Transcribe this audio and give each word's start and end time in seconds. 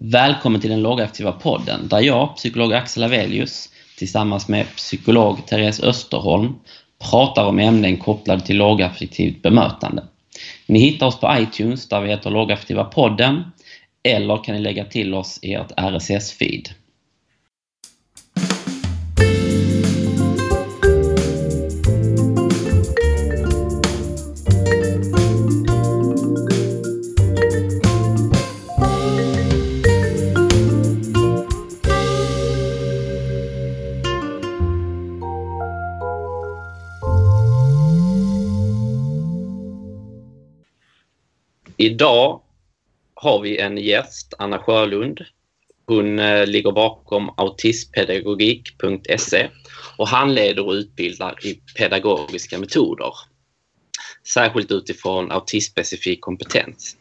Välkommen 0.00 0.60
till 0.60 0.70
den 0.70 0.82
lågaktiva 0.82 1.32
podden 1.32 1.88
där 1.88 2.00
jag, 2.00 2.36
psykolog 2.36 2.74
Axel 2.74 3.02
Avelius, 3.02 3.68
tillsammans 3.96 4.48
med 4.48 4.66
psykolog 4.76 5.46
Therese 5.46 5.80
Österholm 5.80 6.54
pratar 7.10 7.44
om 7.44 7.58
ämnen 7.58 7.96
kopplade 7.96 8.40
till 8.40 8.56
lågaffektivt 8.56 9.42
bemötande. 9.42 10.04
Ni 10.66 10.78
hittar 10.78 11.06
oss 11.06 11.20
på 11.20 11.36
iTunes 11.38 11.88
där 11.88 12.00
vi 12.00 12.08
heter 12.08 12.30
Lågaffektiva 12.30 12.84
podden 12.84 13.44
eller 14.02 14.44
kan 14.44 14.54
ni 14.54 14.60
lägga 14.60 14.84
till 14.84 15.14
oss 15.14 15.38
i 15.42 15.54
ert 15.54 15.72
RSS-feed. 15.76 16.68
Idag 41.98 42.40
har 43.14 43.40
vi 43.40 43.58
en 43.58 43.78
gäst, 43.78 44.34
Anna 44.38 44.58
Sjölund. 44.58 45.20
Hon 45.86 46.18
eh, 46.18 46.46
ligger 46.46 46.72
bakom 46.72 47.34
autismpedagogik.se 47.36 49.48
och 49.96 50.08
handleder 50.08 50.66
och 50.66 50.72
utbildar 50.72 51.46
i 51.46 51.54
pedagogiska 51.54 52.58
metoder. 52.58 53.12
Särskilt 54.34 54.72
utifrån 54.72 55.32
autismspecifik 55.32 56.20
kompetens. 56.20 56.96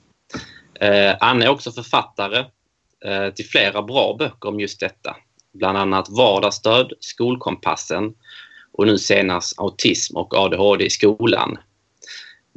Eh, 0.80 1.16
Anna 1.20 1.46
är 1.46 1.50
också 1.50 1.72
författare 1.72 2.46
eh, 3.06 3.30
till 3.34 3.46
flera 3.46 3.82
bra 3.82 4.16
böcker 4.20 4.50
om 4.50 4.60
just 4.60 4.80
detta. 4.80 5.16
Bland 5.54 5.78
annat 5.78 6.10
Vardagsstöd, 6.10 6.94
Skolkompassen 7.00 8.14
och 8.72 8.88
nu 8.88 8.98
senast 8.98 9.60
Autism 9.60 10.18
och 10.18 10.36
ADHD 10.36 10.86
i 10.86 10.90
skolan 10.90 11.58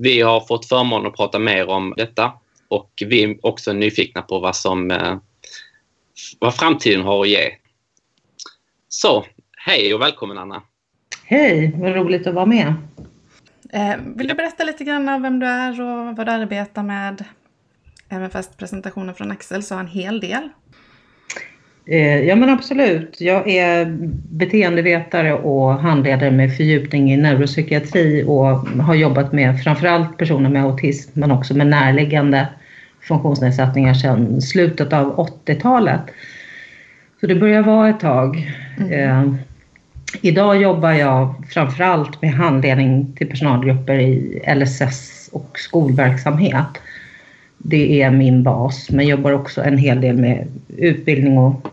vi 0.03 0.21
har 0.21 0.41
fått 0.41 0.67
förmånen 0.67 1.07
att 1.07 1.17
prata 1.17 1.39
mer 1.39 1.69
om 1.69 1.95
detta 1.97 2.33
och 2.69 3.03
vi 3.07 3.23
är 3.23 3.47
också 3.47 3.73
nyfikna 3.73 4.23
på 4.23 4.41
vad, 4.41 4.57
som, 4.57 4.91
eh, 4.91 5.17
vad 6.39 6.55
framtiden 6.55 7.03
har 7.03 7.21
att 7.21 7.29
ge. 7.29 7.51
Så, 8.89 9.25
hej 9.57 9.95
och 9.95 10.01
välkommen 10.01 10.39
Anna! 10.39 10.63
Hej, 11.25 11.73
vad 11.77 11.95
roligt 11.95 12.27
att 12.27 12.35
vara 12.35 12.47
med! 12.47 12.75
Eh, 13.73 13.97
vill 14.17 14.29
du 14.29 14.35
berätta 14.35 14.65
lite 14.65 14.85
grann 14.85 15.09
om 15.09 15.23
vem 15.23 15.41
du 15.41 15.47
är 15.47 15.81
och 15.81 16.17
vad 16.17 16.27
du 16.27 16.33
arbetar 16.33 16.83
med? 16.83 17.25
Även 18.09 18.31
fast 18.31 18.57
presentationen 18.57 19.15
från 19.15 19.31
Axel 19.31 19.63
sa 19.63 19.81
en 19.81 19.87
hel 19.87 20.21
del. 20.21 20.49
Eh, 21.91 22.25
ja 22.25 22.37
men 22.37 22.49
absolut. 22.49 23.21
Jag 23.21 23.49
är 23.49 23.97
beteendevetare 24.31 25.33
och 25.33 25.75
handledare 25.75 26.31
med 26.31 26.57
fördjupning 26.57 27.13
i 27.13 27.17
neuropsykiatri 27.17 28.25
och 28.27 28.47
har 28.83 28.95
jobbat 28.95 29.33
med 29.33 29.63
framförallt 29.63 30.19
personer 30.19 30.51
med 30.51 30.65
autism 30.65 31.11
men 31.15 31.31
också 31.31 31.55
med 31.55 31.67
närliggande 31.67 32.49
funktionsnedsättningar 33.03 33.95
sedan 33.95 34.43
slutet 34.43 34.93
av 34.93 35.17
80-talet. 35.47 36.01
Så 37.21 37.27
det 37.27 37.35
börjar 37.35 37.63
vara 37.63 37.89
ett 37.89 38.01
tag. 38.01 38.53
Mm. 38.79 38.93
Eh, 38.93 39.35
idag 40.23 40.63
jobbar 40.63 40.93
jag 40.93 41.35
framförallt 41.49 42.23
med 42.23 42.33
handledning 42.33 43.13
till 43.17 43.29
personalgrupper 43.29 43.99
i 43.99 44.43
LSS 44.57 45.29
och 45.33 45.59
skolverksamhet. 45.59 46.79
Det 47.59 48.03
är 48.03 48.11
min 48.11 48.43
bas, 48.43 48.91
men 48.91 49.07
jobbar 49.07 49.33
också 49.33 49.63
en 49.63 49.79
hel 49.79 50.01
del 50.01 50.17
med 50.17 50.47
utbildning 50.77 51.39
och 51.39 51.67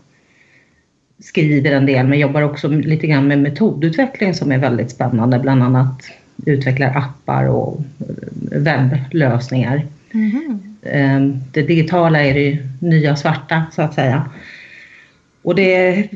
skriver 1.20 1.72
en 1.72 1.86
del 1.86 2.06
men 2.06 2.18
jobbar 2.18 2.42
också 2.42 2.68
lite 2.68 3.06
grann 3.06 3.28
med 3.28 3.38
metodutveckling 3.38 4.34
som 4.34 4.52
är 4.52 4.58
väldigt 4.58 4.90
spännande. 4.90 5.38
Bland 5.38 5.62
annat 5.62 6.10
utvecklar 6.46 6.96
appar 6.96 7.48
och 7.48 7.80
webblösningar. 8.52 9.86
Mm. 10.14 11.40
Det 11.52 11.62
digitala 11.62 12.24
är 12.24 12.34
det 12.34 12.58
nya 12.80 13.16
svarta 13.16 13.64
så 13.72 13.82
att 13.82 13.94
säga. 13.94 14.30
Och 15.42 15.54
det 15.54 16.08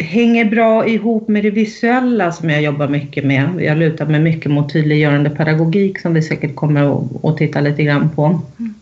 hänger 0.00 0.44
bra 0.44 0.86
ihop 0.86 1.28
med 1.28 1.42
det 1.42 1.50
visuella 1.50 2.32
som 2.32 2.50
jag 2.50 2.62
jobbar 2.62 2.88
mycket 2.88 3.24
med. 3.24 3.48
Jag 3.60 3.78
lutar 3.78 4.06
mig 4.06 4.20
mycket 4.20 4.50
mot 4.50 4.72
tydliggörande 4.72 5.30
pedagogik 5.30 6.00
som 6.00 6.14
vi 6.14 6.22
säkert 6.22 6.54
kommer 6.54 7.04
att 7.22 7.36
titta 7.36 7.60
lite 7.60 7.82
grann 7.82 8.10
på. 8.10 8.24
Mm. 8.58 8.74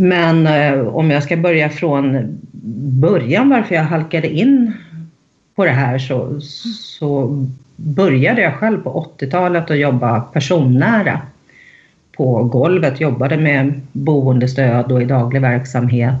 Men 0.00 0.46
eh, 0.46 0.86
om 0.88 1.10
jag 1.10 1.22
ska 1.22 1.36
börja 1.36 1.68
från 1.68 2.38
början 3.00 3.48
varför 3.48 3.74
jag 3.74 3.82
halkade 3.82 4.28
in 4.28 4.72
på 5.54 5.64
det 5.64 5.70
här 5.70 5.98
så, 5.98 6.40
så 6.80 7.46
började 7.76 8.40
jag 8.40 8.54
själv 8.54 8.82
på 8.82 9.12
80-talet 9.18 9.70
att 9.70 9.78
jobba 9.78 10.20
personnära. 10.20 11.20
På 12.16 12.44
golvet, 12.44 13.00
jobbade 13.00 13.36
med 13.36 13.80
boendestöd 13.92 14.92
och 14.92 15.02
i 15.02 15.04
daglig 15.04 15.40
verksamhet 15.40 16.14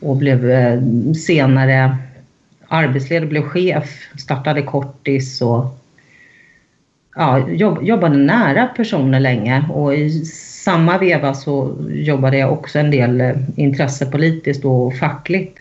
och 0.00 0.16
blev 0.16 0.50
eh, 0.50 0.80
senare 1.26 1.96
arbetsledare, 2.68 3.28
blev 3.28 3.42
chef, 3.42 4.08
startade 4.18 4.62
Kortis 4.62 5.42
och 5.42 5.79
ja, 7.14 7.48
jobbade 7.82 8.16
nära 8.16 8.66
personer 8.66 9.20
länge 9.20 9.64
och 9.70 9.94
i 9.94 10.24
samma 10.64 10.98
veva 10.98 11.34
så 11.34 11.76
jobbade 11.90 12.38
jag 12.38 12.52
också 12.52 12.78
en 12.78 12.90
del 12.90 13.20
eh, 13.20 13.36
intressepolitiskt 13.56 14.64
och 14.64 14.96
fackligt. 14.96 15.58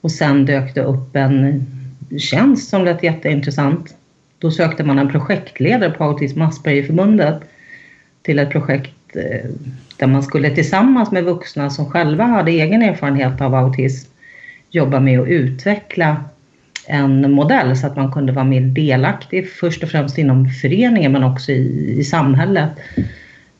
Och 0.00 0.10
sen 0.10 0.46
dök 0.46 0.74
det 0.74 0.82
upp 0.82 1.16
en 1.16 1.66
tjänst 2.18 2.70
som 2.70 2.84
lät 2.84 3.02
jätteintressant. 3.02 3.94
Då 4.38 4.50
sökte 4.50 4.84
man 4.84 4.98
en 4.98 5.10
projektledare 5.10 5.90
på 5.90 6.04
Autism 6.04 6.42
Aspergerförbundet 6.42 7.40
till 8.22 8.38
ett 8.38 8.50
projekt 8.50 9.16
eh, 9.16 9.50
där 9.96 10.06
man 10.06 10.22
skulle 10.22 10.50
tillsammans 10.50 11.10
med 11.10 11.24
vuxna 11.24 11.70
som 11.70 11.90
själva 11.90 12.24
hade 12.24 12.50
egen 12.50 12.82
erfarenhet 12.82 13.40
av 13.40 13.54
autism 13.54 14.10
jobba 14.70 15.00
med 15.00 15.20
att 15.20 15.28
utveckla 15.28 16.24
en 16.88 17.32
modell 17.32 17.76
så 17.76 17.86
att 17.86 17.96
man 17.96 18.12
kunde 18.12 18.32
vara 18.32 18.44
mer 18.44 18.60
delaktig 18.60 19.50
först 19.50 19.82
och 19.82 19.88
främst 19.88 20.18
inom 20.18 20.48
föreningen 20.48 21.12
men 21.12 21.24
också 21.24 21.52
i, 21.52 21.94
i 21.98 22.04
samhället. 22.04 22.70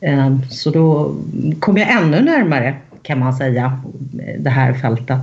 Ehm, 0.01 0.41
så 0.49 0.69
då 0.69 1.15
kom 1.59 1.77
jag 1.77 1.91
ännu 1.91 2.21
närmare 2.21 2.75
kan 3.01 3.19
man 3.19 3.33
säga 3.33 3.81
det 4.39 4.49
här 4.49 4.73
fältet. 4.73 5.19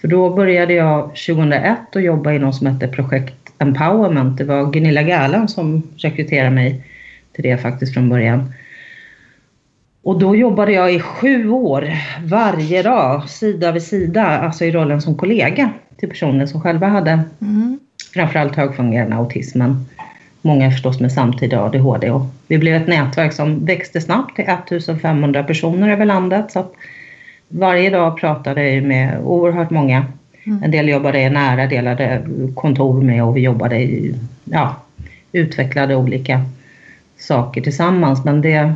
För 0.00 0.08
då 0.08 0.30
började 0.30 0.74
jag 0.74 1.02
2001 1.02 1.96
att 1.96 2.02
jobba 2.02 2.32
i 2.32 2.38
något 2.38 2.54
som 2.54 2.66
hette 2.66 2.88
Projekt 2.88 3.34
Empowerment. 3.58 4.38
Det 4.38 4.44
var 4.44 4.72
Gunilla 4.72 5.02
Gärland 5.02 5.50
som 5.50 5.82
rekryterade 5.96 6.50
mig 6.50 6.84
till 7.32 7.42
det 7.42 7.58
faktiskt 7.58 7.94
från 7.94 8.08
början. 8.08 8.52
Och 10.02 10.18
då 10.18 10.36
jobbade 10.36 10.72
jag 10.72 10.94
i 10.94 11.00
sju 11.00 11.50
år 11.50 11.92
varje 12.24 12.82
dag, 12.82 13.28
sida 13.28 13.72
vid 13.72 13.82
sida, 13.82 14.26
alltså 14.26 14.64
i 14.64 14.70
rollen 14.70 15.02
som 15.02 15.16
kollega 15.16 15.72
till 16.02 16.08
personer 16.08 16.46
som 16.46 16.60
själva 16.60 16.88
hade 16.88 17.22
mm. 17.40 17.78
framförallt 18.14 18.56
högfungerande 18.56 19.16
autismen 19.16 19.86
många 20.42 20.70
förstås 20.70 21.00
med 21.00 21.12
samtidig 21.12 21.56
ADHD. 21.56 22.10
Och 22.10 22.26
vi 22.48 22.58
blev 22.58 22.74
ett 22.74 22.88
nätverk 22.88 23.32
som 23.32 23.64
växte 23.64 24.00
snabbt 24.00 24.36
till 24.36 24.44
1500 24.44 25.42
personer 25.44 25.88
över 25.88 26.04
landet. 26.04 26.52
Så 26.52 26.66
varje 27.48 27.90
dag 27.90 28.16
pratade 28.16 28.70
jag 28.70 28.84
med 28.84 29.20
oerhört 29.24 29.70
många. 29.70 30.06
Mm. 30.44 30.62
En 30.62 30.70
del 30.70 30.88
jobbade 30.88 31.20
jag 31.20 31.32
nära, 31.32 31.66
delade 31.66 32.22
kontor 32.54 33.02
med 33.02 33.24
och 33.24 33.36
vi 33.36 33.40
jobbade 33.40 33.76
i, 33.76 34.14
ja, 34.44 34.76
utvecklade 35.32 35.96
olika 35.96 36.44
saker 37.18 37.60
tillsammans. 37.60 38.24
Men 38.24 38.40
det, 38.40 38.72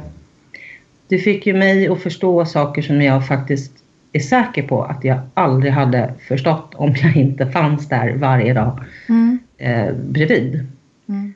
det 1.08 1.18
fick 1.18 1.46
ju 1.46 1.54
mig 1.54 1.88
att 1.88 2.02
förstå 2.02 2.44
saker 2.44 2.82
som 2.82 3.02
jag 3.02 3.26
faktiskt 3.26 3.72
är 4.16 4.20
säker 4.20 4.62
på 4.62 4.84
att 4.84 5.04
jag 5.04 5.18
aldrig 5.34 5.72
hade 5.72 6.14
förstått 6.28 6.74
om 6.74 6.94
jag 7.02 7.16
inte 7.16 7.46
fanns 7.46 7.88
där 7.88 8.16
varje 8.16 8.54
dag 8.54 8.84
mm. 9.08 9.38
eh, 9.58 9.94
bredvid. 9.94 10.66
Mm. 11.08 11.34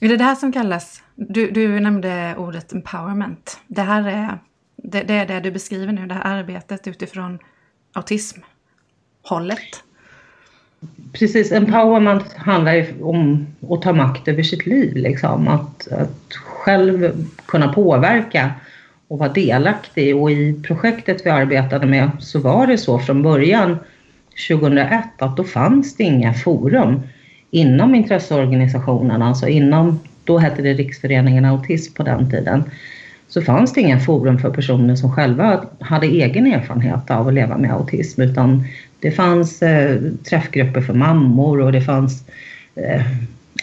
Är 0.00 0.08
det 0.08 0.16
det 0.16 0.24
här 0.24 0.34
som 0.34 0.52
kallas, 0.52 1.02
du, 1.14 1.50
du 1.50 1.80
nämnde 1.80 2.34
ordet 2.38 2.72
empowerment. 2.72 3.60
Det 3.66 3.82
här 3.82 4.08
är 4.08 4.38
det, 4.76 5.02
det, 5.02 5.14
är 5.14 5.26
det 5.26 5.40
du 5.40 5.50
beskriver 5.50 5.92
nu, 5.92 6.06
det 6.06 6.14
här 6.14 6.38
arbetet 6.38 6.86
utifrån 6.86 7.38
autismhållet. 7.92 9.84
Precis, 11.12 11.52
empowerment 11.52 12.32
handlar 12.32 12.74
ju 12.74 13.02
om 13.02 13.46
att 13.70 13.82
ta 13.82 13.92
makt 13.92 14.28
över 14.28 14.42
sitt 14.42 14.66
liv. 14.66 14.96
Liksom. 14.96 15.48
Att, 15.48 15.88
att 15.92 16.34
själv 16.34 17.26
kunna 17.46 17.72
påverka 17.72 18.50
och 19.08 19.18
vara 19.18 19.32
delaktig. 19.32 20.16
Och 20.16 20.30
i 20.30 20.54
projektet 20.62 21.26
vi 21.26 21.30
arbetade 21.30 21.86
med 21.86 22.10
så 22.18 22.40
var 22.40 22.66
det 22.66 22.78
så 22.78 22.98
från 22.98 23.22
början 23.22 23.78
2001 24.48 25.04
att 25.18 25.36
då 25.36 25.44
fanns 25.44 25.96
det 25.96 26.04
inga 26.04 26.34
forum 26.34 27.00
inom 27.50 27.94
intresseorganisationerna, 27.94 29.26
alltså 29.26 29.48
inom, 29.48 30.00
då 30.24 30.38
hette 30.38 30.62
det 30.62 30.74
Riksföreningen 30.74 31.44
Autism 31.44 31.94
på 31.94 32.02
den 32.02 32.30
tiden. 32.30 32.64
så 33.28 33.42
fanns 33.42 33.72
det 33.72 33.80
inga 33.80 34.00
forum 34.00 34.38
för 34.38 34.50
personer 34.50 34.96
som 34.96 35.12
själva 35.12 35.64
hade 35.80 36.06
egen 36.06 36.46
erfarenhet 36.46 37.10
av 37.10 37.28
att 37.28 37.34
leva 37.34 37.58
med 37.58 37.72
autism 37.72 38.22
utan 38.22 38.64
det 39.00 39.10
fanns 39.10 39.62
eh, 39.62 40.00
träffgrupper 40.28 40.80
för 40.80 40.94
mammor 40.94 41.60
och 41.60 41.72
det 41.72 41.80
fanns 41.80 42.24
eh, 42.74 43.02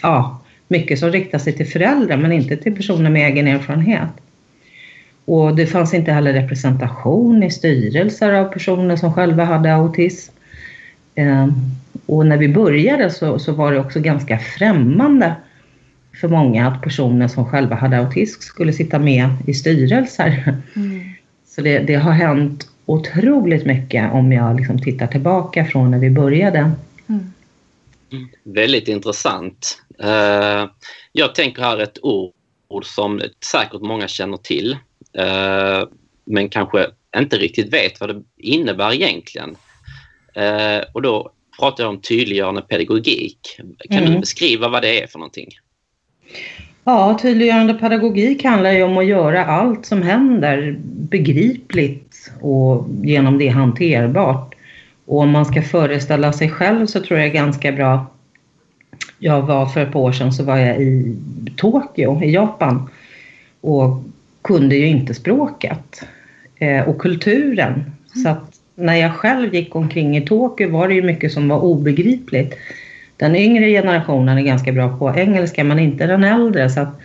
ja, 0.02 0.40
mycket 0.68 0.98
som 0.98 1.10
riktade 1.10 1.44
sig 1.44 1.52
till 1.52 1.66
föräldrar 1.66 2.16
men 2.16 2.32
inte 2.32 2.56
till 2.56 2.76
personer 2.76 3.10
med 3.10 3.32
egen 3.32 3.48
erfarenhet. 3.48 4.10
Och 5.24 5.56
det 5.56 5.66
fanns 5.66 5.94
inte 5.94 6.12
heller 6.12 6.32
representation 6.32 7.42
i 7.42 7.50
styrelser 7.50 8.32
av 8.32 8.44
personer 8.44 8.96
som 8.96 9.12
själva 9.14 9.44
hade 9.44 9.74
autism. 9.74 10.32
Eh, 11.14 11.46
och 12.06 12.26
när 12.26 12.36
vi 12.36 12.48
började 12.48 13.10
så, 13.10 13.38
så 13.38 13.52
var 13.52 13.72
det 13.72 13.80
också 13.80 14.00
ganska 14.00 14.38
främmande 14.38 15.34
för 16.20 16.28
många 16.28 16.68
att 16.68 16.82
personer 16.82 17.28
som 17.28 17.50
själva 17.50 17.76
hade 17.76 17.98
autism 17.98 18.40
skulle 18.40 18.72
sitta 18.72 18.98
med 18.98 19.28
i 19.46 19.54
styrelser. 19.54 20.56
Mm. 20.76 21.00
Så 21.46 21.60
det, 21.60 21.78
det, 21.78 21.94
har 21.94 22.12
hänt 22.12 22.68
otroligt 22.86 23.66
mycket 23.66 24.12
om 24.12 24.32
jag 24.32 24.56
liksom 24.56 24.78
tittar 24.78 25.06
tillbaka 25.06 25.64
från 25.64 25.90
när 25.90 25.98
vi 25.98 26.10
började. 26.10 26.58
Mm. 26.58 27.32
Mm. 28.12 28.28
Väldigt 28.44 28.88
intressant. 28.88 29.82
Uh, 30.04 30.70
jag 31.12 31.34
tänker 31.34 31.62
här 31.62 31.78
ett 31.78 31.98
ord 32.02 32.32
som 32.82 33.20
säkert 33.52 33.80
många 33.80 34.08
känner 34.08 34.36
till 34.36 34.76
men 36.24 36.48
kanske 36.48 36.86
inte 37.16 37.36
riktigt 37.36 37.72
vet 37.72 38.00
vad 38.00 38.08
det 38.08 38.22
innebär 38.36 38.94
egentligen. 38.94 39.56
Uh, 40.36 40.84
och 40.92 41.02
då 41.02 41.30
pratar 41.58 41.84
jag 41.84 41.90
om 41.90 42.00
tydliggörande 42.00 42.62
pedagogik. 42.62 43.60
Kan 43.90 43.98
mm. 43.98 44.12
du 44.12 44.18
beskriva 44.18 44.68
vad 44.68 44.82
det 44.82 45.02
är 45.02 45.06
för 45.06 45.18
någonting? 45.18 45.48
Ja, 46.84 47.18
tydliggörande 47.22 47.74
pedagogik 47.74 48.44
handlar 48.44 48.72
ju 48.72 48.82
om 48.82 48.98
att 48.98 49.06
göra 49.06 49.44
allt 49.44 49.86
som 49.86 50.02
händer 50.02 50.76
begripligt 50.84 52.32
och 52.40 52.86
genom 53.02 53.38
det 53.38 53.48
hanterbart. 53.48 54.54
Och 55.06 55.18
om 55.18 55.30
man 55.30 55.44
ska 55.44 55.62
föreställa 55.62 56.32
sig 56.32 56.50
själv 56.50 56.86
så 56.86 57.00
tror 57.00 57.18
jag 57.18 57.28
är 57.28 57.32
ganska 57.32 57.72
bra. 57.72 58.06
Jag 59.18 59.42
var 59.42 59.66
för 59.66 59.80
ett 59.80 59.92
par 59.92 60.00
år 60.00 60.12
sedan 60.12 60.32
så 60.32 60.44
var 60.44 60.56
jag 60.56 60.82
i 60.82 61.16
Tokyo 61.56 62.22
i 62.22 62.30
Japan 62.30 62.90
och 63.60 64.02
kunde 64.42 64.76
ju 64.76 64.86
inte 64.86 65.14
språket 65.14 66.02
eh, 66.56 66.88
och 66.88 66.98
kulturen. 66.98 67.72
Mm. 67.72 68.22
Så 68.22 68.28
att 68.28 68.52
när 68.74 68.94
jag 68.94 69.14
själv 69.14 69.54
gick 69.54 69.76
omkring 69.76 70.16
i 70.16 70.20
Tokyo 70.20 70.70
var 70.70 70.88
det 70.88 70.94
ju 70.94 71.02
mycket 71.02 71.32
som 71.32 71.48
var 71.48 71.60
obegripligt. 71.60 72.54
Den 73.16 73.36
yngre 73.36 73.70
generationen 73.70 74.38
är 74.38 74.42
ganska 74.42 74.72
bra 74.72 74.98
på 74.98 75.14
engelska 75.16 75.64
men 75.64 75.78
inte 75.78 76.06
den 76.06 76.24
äldre. 76.24 76.70
Så 76.70 76.80
att 76.80 77.00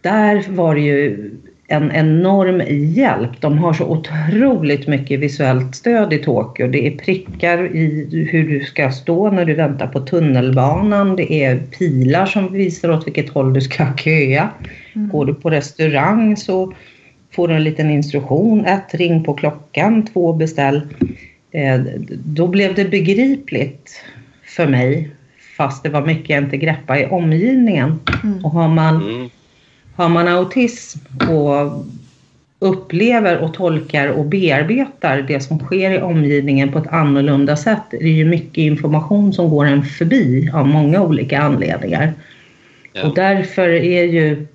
där 0.00 0.44
var 0.48 0.74
det 0.74 0.80
ju 0.80 1.30
en 1.70 1.92
enorm 1.92 2.62
hjälp. 2.94 3.40
De 3.40 3.58
har 3.58 3.72
så 3.72 3.84
otroligt 3.84 4.86
mycket 4.86 5.20
visuellt 5.20 5.74
stöd 5.74 6.12
i 6.12 6.18
Tokyo. 6.18 6.68
Det 6.68 6.86
är 6.86 6.90
prickar 6.90 7.76
i 7.76 8.28
hur 8.32 8.48
du 8.48 8.64
ska 8.64 8.90
stå 8.90 9.30
när 9.30 9.44
du 9.44 9.54
väntar 9.54 9.86
på 9.86 10.00
tunnelbanan. 10.00 11.16
Det 11.16 11.32
är 11.32 11.56
pilar 11.56 12.26
som 12.26 12.52
visar 12.52 12.90
åt 12.90 13.06
vilket 13.06 13.28
håll 13.28 13.52
du 13.52 13.60
ska 13.60 13.86
köa. 13.96 14.48
Mm. 14.92 15.08
Går 15.08 15.26
du 15.26 15.34
på 15.34 15.50
restaurang 15.50 16.36
så 16.36 16.72
får 17.32 17.48
du 17.48 17.54
en 17.54 17.64
liten 17.64 17.90
instruktion. 17.90 18.64
Ett, 18.64 18.94
ring 18.94 19.24
på 19.24 19.34
klockan. 19.34 20.06
Två, 20.06 20.32
beställ. 20.32 20.80
Eh, 21.50 21.80
då 22.24 22.46
blev 22.46 22.74
det 22.74 22.84
begripligt 22.84 24.04
för 24.44 24.66
mig 24.66 25.10
fast 25.56 25.82
det 25.82 25.88
var 25.88 26.06
mycket 26.06 26.30
jag 26.30 26.44
inte 26.44 26.56
greppade 26.56 27.00
i 27.00 27.06
omgivningen. 27.06 28.00
Mm. 28.24 28.44
Och 28.44 28.50
har 28.50 28.68
man, 28.68 28.96
mm. 28.96 29.30
Har 30.00 30.08
man 30.08 30.28
autism 30.28 30.98
och 31.30 31.84
upplever 32.58 33.38
och 33.38 33.54
tolkar 33.54 34.08
och 34.08 34.24
bearbetar 34.24 35.22
det 35.22 35.40
som 35.40 35.58
sker 35.58 35.90
i 35.90 36.02
omgivningen 36.02 36.72
på 36.72 36.78
ett 36.78 36.86
annorlunda 36.86 37.56
sätt. 37.56 37.82
Det 37.90 37.96
är 37.96 38.12
ju 38.12 38.24
mycket 38.24 38.58
information 38.58 39.32
som 39.32 39.50
går 39.50 39.64
en 39.64 39.84
förbi 39.84 40.50
av 40.54 40.68
många 40.68 41.02
olika 41.02 41.40
anledningar. 41.40 42.12
Ja. 42.92 43.06
Och 43.06 43.14
därför 43.14 43.68
är 43.68 44.04
ju 44.04 44.46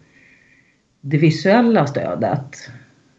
det 1.02 1.18
visuella 1.18 1.88
stödet 1.88 2.70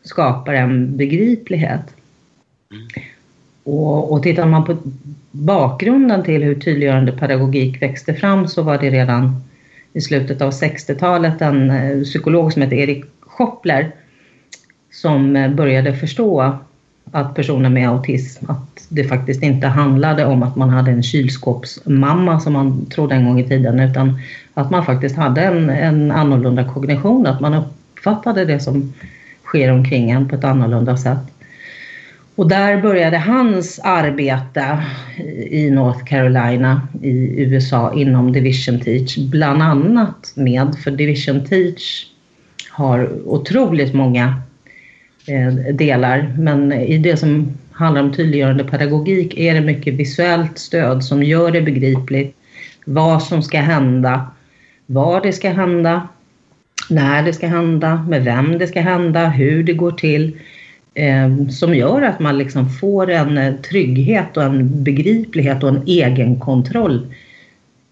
skapar 0.03 0.55
en 0.55 0.97
begriplighet. 0.97 1.95
Mm. 2.71 2.87
Och, 3.65 4.13
och 4.13 4.23
tittar 4.23 4.47
man 4.47 4.65
på 4.65 4.77
bakgrunden 5.31 6.23
till 6.23 6.43
hur 6.43 6.55
tydliggörande 6.55 7.13
pedagogik 7.13 7.83
växte 7.83 8.15
fram 8.15 8.49
så 8.49 8.63
var 8.63 8.79
det 8.79 8.91
redan 8.91 9.43
i 9.97 10.01
slutet 10.01 10.43
av 10.43 10.51
60-talet 10.51 11.43
en 11.43 11.71
eh, 11.71 12.03
psykolog 12.03 12.53
som 12.53 12.63
hette 12.63 12.77
Erik 12.77 13.05
Schoppler 13.21 13.93
som 14.93 15.37
eh, 15.37 15.51
började 15.51 15.97
förstå 15.97 16.59
att 17.13 17.35
personer 17.35 17.69
med 17.71 17.89
autism, 17.89 18.51
att 18.51 18.87
det 18.89 19.05
faktiskt 19.05 19.43
inte 19.43 19.67
handlade 19.67 20.25
om 20.25 20.43
att 20.43 20.57
man 20.57 20.71
hade 20.71 20.91
en 20.91 21.03
kylskåpsmamma 21.03 22.41
som 22.41 22.53
man 22.53 22.87
trodde 22.87 23.15
en 23.15 23.25
gång 23.25 23.41
i 23.41 23.49
tiden 23.49 23.81
utan 23.81 24.21
att 24.55 24.71
man 24.71 24.85
faktiskt 24.85 25.17
hade 25.17 25.43
en, 25.43 25.71
en 25.71 26.11
annorlunda 26.11 26.65
kognition, 26.65 27.27
att 27.27 27.41
man 27.41 27.55
uppfattade 27.55 28.45
det 28.45 28.61
som 28.61 28.93
sker 29.45 29.73
omkring 29.73 30.11
en 30.11 30.29
på 30.29 30.35
ett 30.35 30.45
annorlunda 30.45 30.97
sätt. 30.97 31.19
Och 32.37 32.49
där 32.49 32.83
började 32.83 33.19
hans 33.19 33.81
arbete 33.85 34.79
i 35.51 35.71
North 35.71 36.05
Carolina 36.05 36.89
i 37.03 37.43
USA 37.43 37.95
inom 37.95 38.33
Division 38.33 38.81
Teach, 38.81 39.19
bland 39.19 39.63
annat 39.63 40.33
med, 40.35 40.77
för 40.85 40.91
Division 40.91 41.45
Teach 41.45 42.07
har 42.71 43.29
otroligt 43.29 43.95
många 43.95 44.43
eh, 45.27 45.75
delar, 45.75 46.35
men 46.39 46.73
i 46.73 46.99
det 46.99 47.17
som 47.17 47.53
handlar 47.73 48.03
om 48.03 48.13
tydliggörande 48.13 48.65
pedagogik 48.65 49.39
är 49.39 49.55
det 49.55 49.61
mycket 49.61 49.95
visuellt 49.95 50.59
stöd 50.59 51.05
som 51.05 51.23
gör 51.23 51.51
det 51.51 51.63
begripligt 51.63 52.37
vad 52.85 53.23
som 53.23 53.43
ska 53.43 53.61
hända, 53.61 54.27
var 54.87 55.21
det 55.21 55.33
ska 55.33 55.51
hända, 55.51 56.09
när 56.91 57.23
det 57.23 57.33
ska 57.33 57.47
hända, 57.47 58.05
med 58.09 58.25
vem 58.25 58.59
det 58.59 58.67
ska 58.67 58.81
hända, 58.81 59.29
hur 59.29 59.63
det 59.63 59.73
går 59.73 59.93
till. 59.93 60.39
Ehm, 60.99 61.51
som 61.51 61.75
gör 61.75 62.03
att 62.03 62.21
man 62.21 62.39
liksom 62.39 62.71
får 62.71 63.11
en 63.11 63.39
eh, 63.39 63.55
trygghet 63.55 64.37
och 64.37 64.43
en 64.43 64.85
begriplighet 64.85 65.63
och 65.63 65.69
en 65.69 65.83
egen 65.87 66.41
kontroll 66.41 67.07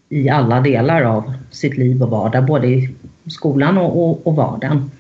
i 0.09 0.29
alla 0.29 0.61
delar 0.61 1.03
av 1.03 1.33
sitt 1.51 1.77
liv 1.77 2.03
och 2.03 2.11
vardag, 2.11 2.47
både 2.47 2.67
i 2.67 2.95
skolan 3.27 3.79
och, 3.79 4.11
och, 4.11 4.27
och 4.27 4.37
vardagen. 4.37 4.91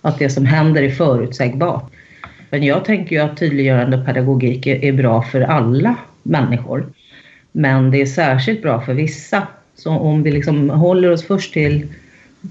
Att 0.00 0.18
det 0.18 0.30
som 0.30 0.46
händer 0.46 0.82
är 0.82 0.90
förutsägbart. 0.90 1.90
Men 2.50 2.62
jag 2.62 2.84
tänker 2.84 3.16
ju 3.16 3.22
att 3.22 3.36
tydliggörande 3.36 3.98
pedagogik 3.98 4.66
är, 4.66 4.84
är 4.84 4.92
bra 4.92 5.22
för 5.22 5.40
alla 5.40 5.96
människor. 6.22 6.86
Men 7.52 7.90
det 7.90 8.02
är 8.02 8.06
särskilt 8.06 8.62
bra 8.62 8.80
för 8.80 8.94
vissa. 8.94 9.46
Så 9.76 9.90
om 9.90 10.22
vi 10.22 10.30
liksom 10.30 10.70
håller 10.70 11.10
oss 11.10 11.26
först 11.26 11.52
till 11.52 11.86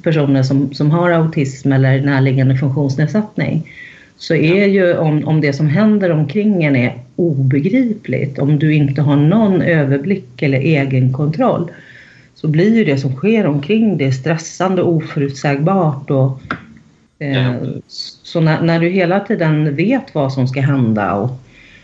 personer 0.04 0.44
som, 0.44 0.74
som 0.74 0.92
har 0.92 1.12
autism 1.12 1.72
eller 1.72 2.02
närliggande 2.02 2.58
funktionsnedsättning 2.58 3.70
så 4.18 4.36
är 4.36 4.66
ju 4.66 4.98
om, 4.98 5.28
om 5.28 5.42
det 5.42 5.54
som 5.54 5.68
händer 5.68 6.12
omkring 6.12 6.64
en 6.64 6.76
är 6.76 6.94
obegripligt, 7.16 8.40
om 8.40 8.60
du 8.60 8.74
inte 8.74 9.02
har 9.02 9.16
någon 9.16 9.62
överblick 9.62 10.42
eller 10.42 10.60
egen 10.60 11.14
kontroll 11.14 11.72
så 12.36 12.48
blir 12.48 12.78
ju 12.78 12.84
det 12.84 12.98
som 12.98 13.16
sker 13.16 13.46
omkring 13.46 13.98
det 13.98 14.12
stressande, 14.12 14.82
oförutsägbart 14.82 16.10
och 16.10 16.42
eh, 17.20 17.54
så 17.88 18.42
när, 18.42 18.62
när, 18.62 18.80
du 18.80 18.90
hela 18.90 19.20
tiden 19.20 19.76
vet 19.76 20.16
vad 20.16 20.34
som 20.34 20.48
ska 20.48 20.62
hända 20.62 21.14
och 21.14 21.30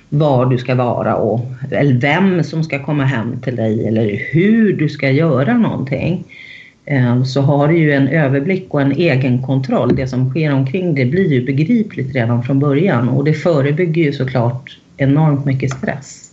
var 0.09 0.45
du 0.45 0.57
ska 0.57 0.75
vara 0.75 1.15
och 1.15 1.45
eller 1.71 1.93
vem 1.93 2.43
som 2.43 2.63
ska 2.63 2.85
komma 2.85 3.05
hem 3.05 3.39
till 3.41 3.55
dig 3.55 3.87
eller 3.87 4.21
hur 4.31 4.73
du 4.73 4.89
ska 4.89 5.09
göra 5.09 5.57
någonting 5.57 6.23
så 7.25 7.41
har 7.41 7.67
du 7.67 7.77
ju 7.77 7.91
en 7.91 8.07
överblick 8.07 8.73
och 8.73 8.81
en 8.81 8.91
egen 8.91 9.43
kontroll. 9.43 9.95
Det 9.95 10.07
som 10.07 10.29
sker 10.29 10.53
omkring 10.53 10.95
det 10.95 11.05
blir 11.05 11.33
ju 11.33 11.45
begripligt 11.45 12.15
redan 12.15 12.43
från 12.43 12.59
början 12.59 13.09
och 13.09 13.23
det 13.23 13.33
förebygger 13.33 14.03
ju 14.03 14.13
såklart 14.13 14.77
enormt 14.97 15.45
mycket 15.45 15.71
stress. 15.71 16.31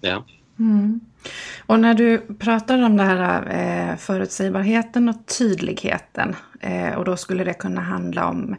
Ja. 0.00 0.24
Mm. 0.58 1.00
Och 1.66 1.80
när 1.80 1.94
du 1.94 2.18
pratar 2.18 2.82
om 2.82 2.96
det 2.96 3.02
här 3.02 3.42
eh, 3.50 3.96
förutsägbarheten 3.96 5.08
och 5.08 5.26
tydligheten 5.38 6.36
eh, 6.60 6.94
och 6.94 7.04
då 7.04 7.16
skulle 7.16 7.44
det 7.44 7.54
kunna 7.54 7.80
handla 7.80 8.28
om 8.28 8.56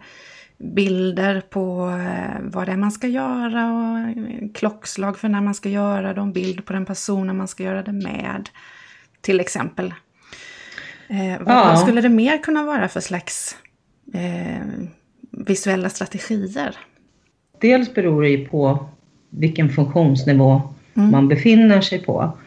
bilder 0.58 1.42
på 1.50 1.90
eh, 1.90 2.42
vad 2.42 2.68
det 2.68 2.72
är 2.72 2.78
man 2.78 2.92
ska 2.92 3.08
göra 3.08 3.72
och 3.74 4.56
klockslag 4.56 5.18
för 5.18 5.30
när 5.30 5.42
man 5.42 5.54
ska 5.54 5.70
göra 5.70 6.14
det 6.14 6.22
en 6.22 6.34
bild 6.34 6.66
på 6.66 6.74
den 6.74 6.86
personen 6.86 7.38
man 7.38 7.48
ska 7.48 7.64
göra 7.64 7.84
det 7.84 7.94
med. 7.94 8.50
Till 9.22 9.40
exempel. 9.40 9.94
Eh, 11.12 11.40
vad, 11.40 11.56
ja. 11.56 11.64
vad, 11.64 11.80
skulle 11.80 12.02
det 12.02 12.10
mer 12.10 12.38
kunna 12.38 12.64
vara 12.64 12.88
för 12.88 13.00
slags 13.00 13.56
eh, 14.14 14.66
visuella 15.32 15.90
strategier? 15.90 16.76
Dels 17.60 17.94
beror 17.94 18.22
det 18.22 18.30
ju 18.30 18.48
på 18.48 18.90
vilken 19.30 19.70
funktionsnivå 19.70 20.62
mm. 20.94 21.12
man 21.12 21.28
befinner 21.28 21.82
sig 21.82 22.00
på. 22.00 22.38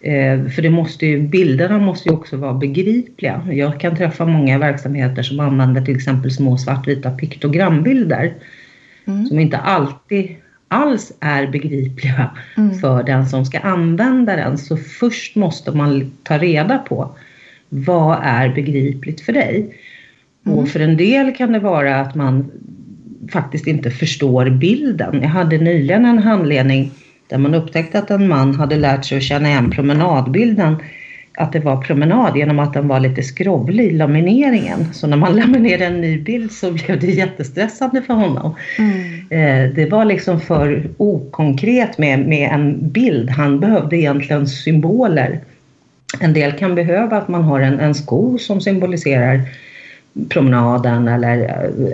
Eh, 0.00 0.46
för 0.48 0.62
det 0.62 0.70
måste 0.70 1.06
ju, 1.06 1.22
bilderna 1.22 1.78
måste 1.78 2.08
ju 2.08 2.14
också 2.14 2.36
vara 2.36 2.54
begripliga. 2.54 3.48
Jag 3.50 3.80
kan 3.80 3.96
träffa 3.96 4.26
många 4.26 4.58
verksamheter 4.58 5.22
som 5.22 5.40
använder 5.40 5.82
till 5.82 5.96
exempel 5.96 6.30
små 6.30 6.58
svartvita 6.58 7.10
piktogrambilder 7.10 8.34
mm. 9.04 9.26
som 9.26 9.38
inte 9.38 9.58
alltid 9.58 10.36
alls 10.68 11.12
är 11.20 11.46
begripliga 11.46 12.30
mm. 12.56 12.78
för 12.78 13.02
den 13.02 13.28
som 13.28 13.44
ska 13.44 13.58
använda 13.58 14.36
den. 14.36 14.58
Så 14.58 14.76
först 14.76 15.36
måste 15.36 15.72
man 15.72 16.12
ta 16.22 16.38
reda 16.38 16.78
på 16.78 17.10
vad 17.68 18.18
är 18.22 18.48
begripligt 18.48 19.20
för 19.20 19.32
dig? 19.32 19.76
Mm. 20.46 20.58
Och 20.58 20.68
för 20.68 20.80
en 20.80 20.96
del 20.96 21.34
kan 21.34 21.52
det 21.52 21.58
vara 21.58 22.00
att 22.00 22.14
man 22.14 22.50
faktiskt 23.32 23.66
inte 23.66 23.90
förstår 23.90 24.50
bilden. 24.50 25.22
Jag 25.22 25.28
hade 25.28 25.58
nyligen 25.58 26.04
en 26.04 26.18
handledning 26.18 26.90
där 27.28 27.38
man 27.38 27.54
upptäckte 27.54 27.98
att 27.98 28.10
en 28.10 28.28
man 28.28 28.54
hade 28.54 28.76
lärt 28.76 29.04
sig 29.04 29.18
att 29.18 29.24
känna 29.24 29.48
igen 29.48 29.70
promenadbilden 29.70 30.76
att 31.36 31.52
det 31.52 31.60
var 31.60 31.76
promenad 31.76 32.36
genom 32.36 32.58
att 32.58 32.72
den 32.72 32.88
var 32.88 33.00
lite 33.00 33.22
skrovlig, 33.22 33.92
lamineringen. 33.92 34.94
Så 34.94 35.06
när 35.06 35.16
man 35.16 35.36
laminerade 35.36 35.84
en 35.84 36.00
ny 36.00 36.20
bild 36.20 36.52
så 36.52 36.72
blev 36.72 37.00
det 37.00 37.06
jättestressande 37.06 38.02
för 38.02 38.14
honom. 38.14 38.54
Mm. 38.78 39.04
Eh, 39.30 39.74
det 39.74 39.90
var 39.90 40.04
liksom 40.04 40.40
för 40.40 40.90
okonkret 40.96 41.98
med, 41.98 42.28
med 42.28 42.50
en 42.52 42.90
bild. 42.90 43.30
Han 43.30 43.60
behövde 43.60 43.96
egentligen 43.96 44.46
symboler. 44.46 45.40
En 46.20 46.32
del 46.32 46.52
kan 46.52 46.74
behöva 46.74 47.16
att 47.16 47.28
man 47.28 47.42
har 47.42 47.60
en, 47.60 47.80
en 47.80 47.94
sko 47.94 48.38
som 48.38 48.60
symboliserar 48.60 49.40
promenaden 50.28 51.08
eller 51.08 51.36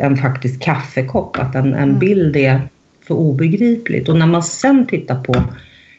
en 0.00 0.16
faktisk 0.16 0.62
kaffekopp. 0.62 1.38
Att 1.38 1.54
en, 1.54 1.66
en 1.66 1.74
mm. 1.74 1.98
bild 1.98 2.36
är 2.36 2.60
för 3.06 3.14
obegripligt. 3.14 4.08
Och 4.08 4.16
när 4.16 4.26
man 4.26 4.42
sen 4.42 4.86
tittar 4.86 5.22
på 5.22 5.42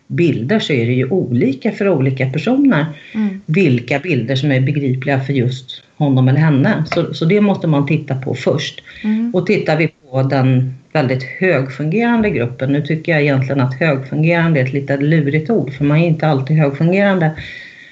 bilder 0.07 0.59
så 0.59 0.73
är 0.73 0.85
det 0.85 0.93
ju 0.93 1.09
olika 1.09 1.71
för 1.71 1.89
olika 1.89 2.29
personer. 2.29 2.85
Mm. 3.13 3.41
Vilka 3.45 3.99
bilder 3.99 4.35
som 4.35 4.51
är 4.51 4.61
begripliga 4.61 5.19
för 5.19 5.33
just 5.33 5.83
honom 5.95 6.27
eller 6.27 6.39
henne. 6.39 6.83
Så, 6.93 7.13
så 7.13 7.25
det 7.25 7.41
måste 7.41 7.67
man 7.67 7.87
titta 7.87 8.15
på 8.15 8.35
först. 8.35 8.83
Mm. 9.03 9.31
Och 9.35 9.45
tittar 9.47 9.77
vi 9.77 9.87
på 9.87 10.23
den 10.23 10.73
väldigt 10.93 11.23
högfungerande 11.23 12.29
gruppen. 12.29 12.71
Nu 12.71 12.81
tycker 12.81 13.11
jag 13.11 13.21
egentligen 13.21 13.61
att 13.61 13.79
högfungerande 13.79 14.59
är 14.59 14.65
ett 14.65 14.73
lite 14.73 14.97
lurigt 14.97 15.49
ord 15.49 15.73
för 15.73 15.85
man 15.85 15.97
är 15.97 16.07
inte 16.07 16.27
alltid 16.27 16.57
högfungerande. 16.57 17.31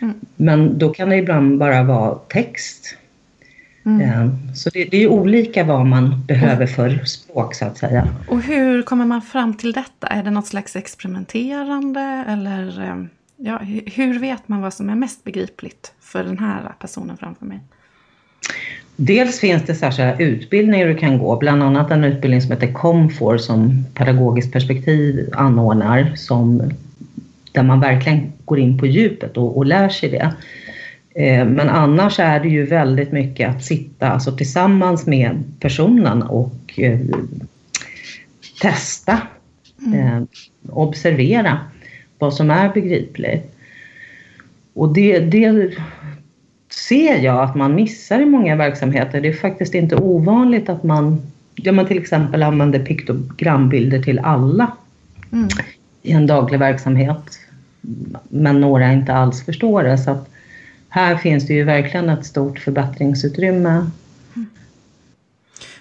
Mm. 0.02 0.16
Men 0.36 0.78
då 0.78 0.90
kan 0.90 1.10
det 1.10 1.16
ibland 1.16 1.58
bara 1.58 1.84
vara 1.84 2.16
text. 2.16 2.96
Mm. 3.86 4.02
Eh, 4.02 4.54
så 4.56 4.70
det, 4.70 4.86
det, 4.86 5.04
är 5.04 5.08
olika 5.08 5.64
vad 5.64 5.86
man 5.86 6.24
behöver 6.28 6.68
för 6.68 7.06
språk 7.06 7.56
så 7.56 7.66
att 7.66 7.78
säga. 7.78 8.08
Och 8.28 8.42
hur 8.42 8.82
kommer 8.82 9.06
man 9.06 9.22
fram 9.22 9.54
till 9.54 9.72
detta? 9.72 10.08
Är 10.08 10.24
det 10.24 10.32
något 10.32 10.48
slags 10.48 10.76
experimenterande 10.76 12.26
eller 12.28 12.82
eh, 12.82 13.06
ja, 13.38 13.58
hur 13.86 14.20
vet 14.20 14.48
man 14.48 14.62
vad 14.62 14.74
som 14.74 14.90
är 14.90 14.96
mest 14.96 15.24
begripligt 15.24 15.92
för 16.02 16.24
den 16.24 16.40
här 16.40 16.72
personen 16.80 17.18
framför 17.18 17.46
mig? 17.46 17.60
Dels 18.96 19.40
finns 19.40 19.64
det 19.64 19.76
särskilda 19.76 20.18
utbildningar 20.18 20.88
du 20.88 20.96
kan 20.96 21.18
gå, 21.18 21.38
bland 21.38 21.64
annat 21.64 21.92
en 21.92 22.04
utbildning 22.04 22.42
som 22.42 22.52
heter 22.52 22.74
Comfor 22.74 23.38
som 23.38 23.86
Pedagogiskt 23.94 24.54
perspektiv 24.54 25.30
anordnar 25.34 26.16
som, 26.16 26.72
där 27.52 27.64
man 27.64 27.80
verkligen 27.80 28.32
går 28.46 28.60
in 28.60 28.78
på 28.78 28.86
djupet 28.86 29.38
och, 29.38 29.58
och 29.58 29.66
lär 29.66 29.90
sig 29.90 30.10
det. 30.10 30.34
Eh, 31.16 31.46
men 31.46 31.70
annars 31.70 32.20
är 32.20 32.40
det 32.40 32.50
ju 32.50 32.66
väldigt 32.66 33.12
mycket 33.12 33.50
att 33.50 33.64
sitta 33.64 34.10
alltså, 34.10 34.38
tillsammans 34.38 35.06
med 35.06 35.44
personen 35.60 36.22
och 36.22 36.80
eh, 36.80 37.00
testa, 38.62 39.22
mm. 39.86 40.00
eh, 40.00 40.24
observera 40.70 41.60
vad 42.20 42.34
som 42.34 42.52
är 42.52 42.74
begripligt. 42.74 43.56
Och 44.74 44.94
det, 44.94 45.20
det 45.20 45.74
ser 46.70 47.18
jag 47.18 47.44
att 47.44 47.56
man 47.56 47.76
missar 47.76 48.22
i 48.22 48.26
många 48.26 48.56
verksamheter. 48.56 49.22
Det 49.22 49.28
är 49.28 49.34
faktiskt 49.34 49.76
inte 49.76 49.96
ovanligt 49.96 50.70
att 50.70 50.84
man, 50.84 51.22
ja, 51.56 51.72
man 51.72 51.88
till 51.88 51.98
exempel 51.98 52.44
använder 52.44 52.80
piktogrambilder 52.80 54.02
till 54.02 54.20
alla 54.20 54.72
mm 55.32 55.48
i 56.10 56.12
en 56.12 56.28
daglig 56.28 56.60
verksamhet. 56.60 57.40
Men 58.30 58.62
några 58.62 58.92
inte 58.92 59.14
alls 59.14 59.46
förstår 59.46 59.84
det. 59.84 59.98
Så 59.98 60.12
att 60.12 60.30
här 60.90 61.16
finns 61.16 61.48
det 61.48 61.54
ju 61.54 61.64
verkligen 61.64 62.10
ett 62.10 62.26
stort 62.26 62.60
förbättringsutrymme. 62.60 63.90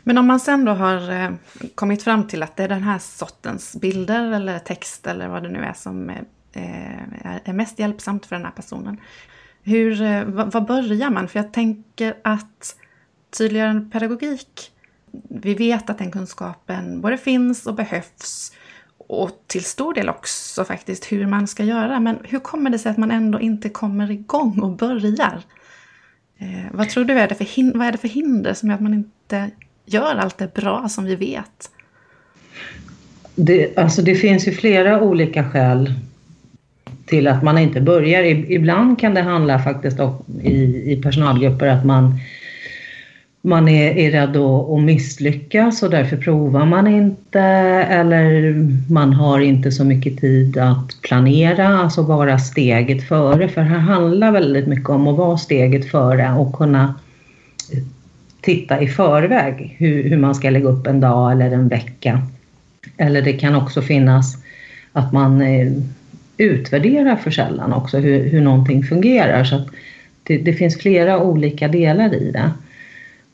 Men 0.02 0.18
om 0.18 0.26
man 0.26 0.40
sen 0.40 0.64
då 0.64 0.72
har 0.72 1.10
eh, 1.10 1.30
kommit 1.74 2.02
fram 2.02 2.28
till 2.28 2.42
att 2.42 2.56
det 2.56 2.64
är 2.64 2.68
den 2.68 2.82
här 2.82 2.98
sortens 2.98 3.76
bilder 3.80 4.32
eller 4.32 4.58
text 4.58 5.06
eller 5.06 5.28
vad 5.28 5.42
det 5.42 5.48
nu 5.48 5.58
är 5.58 5.72
som 5.72 6.10
eh, 6.10 6.20
är 7.44 7.52
mest 7.52 7.78
hjälpsamt 7.78 8.26
för 8.26 8.36
den 8.36 8.44
här 8.44 8.52
personen. 8.52 8.96
Hur, 9.62 10.02
eh, 10.02 10.24
vad 10.24 10.66
börjar 10.66 11.10
man? 11.10 11.28
För 11.28 11.38
jag 11.38 11.52
tänker 11.52 12.14
att 12.24 12.76
tydliggörande 13.38 13.90
pedagogik, 13.90 14.72
vi 15.28 15.54
vet 15.54 15.90
att 15.90 15.98
den 15.98 16.10
kunskapen 16.10 17.00
både 17.00 17.18
finns 17.18 17.66
och 17.66 17.74
behövs 17.74 18.52
och 19.08 19.30
till 19.46 19.64
stor 19.64 19.94
del 19.94 20.08
också 20.08 20.64
faktiskt 20.64 21.12
hur 21.12 21.26
man 21.26 21.46
ska 21.46 21.64
göra. 21.64 22.00
Men 22.00 22.18
hur 22.24 22.38
kommer 22.38 22.70
det 22.70 22.78
sig 22.78 22.90
att 22.90 22.96
man 22.96 23.10
ändå 23.10 23.40
inte 23.40 23.68
kommer 23.68 24.10
igång 24.10 24.60
och 24.60 24.70
börjar? 24.70 25.42
Eh, 26.38 26.72
vad 26.72 26.88
tror 26.88 27.04
du 27.04 27.12
är 27.12 27.28
det, 27.28 27.34
för 27.34 27.78
vad 27.78 27.86
är 27.86 27.92
det 27.92 27.98
för 27.98 28.08
hinder 28.08 28.54
som 28.54 28.68
gör 28.68 28.74
att 28.74 28.82
man 28.82 28.94
inte 28.94 29.50
gör 29.86 30.16
allt 30.16 30.38
det 30.38 30.54
bra 30.54 30.88
som 30.88 31.04
vi 31.04 31.16
vet? 31.16 31.70
Det, 33.34 33.78
alltså 33.78 34.02
det 34.02 34.14
finns 34.14 34.48
ju 34.48 34.52
flera 34.52 35.02
olika 35.02 35.50
skäl 35.50 35.94
till 37.06 37.28
att 37.28 37.42
man 37.42 37.58
inte 37.58 37.80
börjar. 37.80 38.24
Ibland 38.24 38.98
kan 38.98 39.14
det 39.14 39.22
handla 39.22 39.58
faktiskt 39.58 40.00
om, 40.00 40.24
i, 40.42 40.92
i 40.92 41.00
personalgrupper 41.02 41.66
att 41.66 41.84
man 41.84 42.20
man 43.42 43.68
är, 43.68 43.98
är 43.98 44.10
rädd 44.10 44.36
att, 44.36 44.70
att 44.70 44.82
misslyckas 44.82 45.82
och 45.82 45.90
därför 45.90 46.16
provar 46.16 46.66
man 46.66 46.86
inte 46.86 47.40
eller 47.40 48.54
man 48.92 49.12
har 49.12 49.40
inte 49.40 49.72
så 49.72 49.84
mycket 49.84 50.20
tid 50.20 50.58
att 50.58 51.02
planera, 51.02 51.68
alltså 51.68 52.02
vara 52.02 52.38
steget 52.38 53.08
före. 53.08 53.48
För 53.48 53.60
här 53.60 53.78
handlar 53.78 54.32
väldigt 54.32 54.66
mycket 54.66 54.88
om 54.88 55.06
att 55.06 55.16
vara 55.16 55.36
steget 55.36 55.90
före 55.90 56.32
och 56.32 56.52
kunna 56.52 56.94
titta 58.40 58.80
i 58.80 58.88
förväg 58.88 59.76
hur, 59.78 60.10
hur 60.10 60.18
man 60.18 60.34
ska 60.34 60.50
lägga 60.50 60.68
upp 60.68 60.86
en 60.86 61.00
dag 61.00 61.32
eller 61.32 61.50
en 61.50 61.68
vecka. 61.68 62.22
Eller 62.96 63.22
det 63.22 63.32
kan 63.32 63.54
också 63.54 63.82
finnas 63.82 64.36
att 64.92 65.12
man 65.12 65.40
eh, 65.42 65.72
utvärderar 66.36 67.16
för 67.16 67.30
sällan 67.30 67.72
också 67.72 67.98
hur, 67.98 68.28
hur 68.28 68.40
någonting 68.40 68.82
fungerar. 68.82 69.44
Så 69.44 69.62
det, 70.22 70.38
det 70.38 70.52
finns 70.52 70.78
flera 70.78 71.22
olika 71.22 71.68
delar 71.68 72.14
i 72.14 72.30
det. 72.30 72.50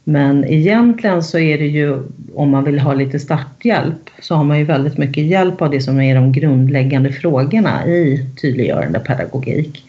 Men 0.05 0.45
egentligen 0.45 1.23
så 1.23 1.39
är 1.39 1.59
det 1.59 1.67
ju, 1.67 2.03
om 2.35 2.51
man 2.51 2.65
vill 2.65 2.79
ha 2.79 2.95
lite 2.95 3.19
starthjälp, 3.19 4.11
så 4.21 4.35
har 4.35 4.45
man 4.45 4.59
ju 4.59 4.65
väldigt 4.65 4.99
mycket 4.99 5.25
hjälp 5.25 5.63
av 5.63 5.71
det 5.71 5.81
som 5.81 6.01
är 6.01 6.15
de 6.15 6.33
grundläggande 6.33 7.13
frågorna 7.13 7.87
i 7.87 8.27
tydliggörande 8.41 8.99
pedagogik. 8.99 9.85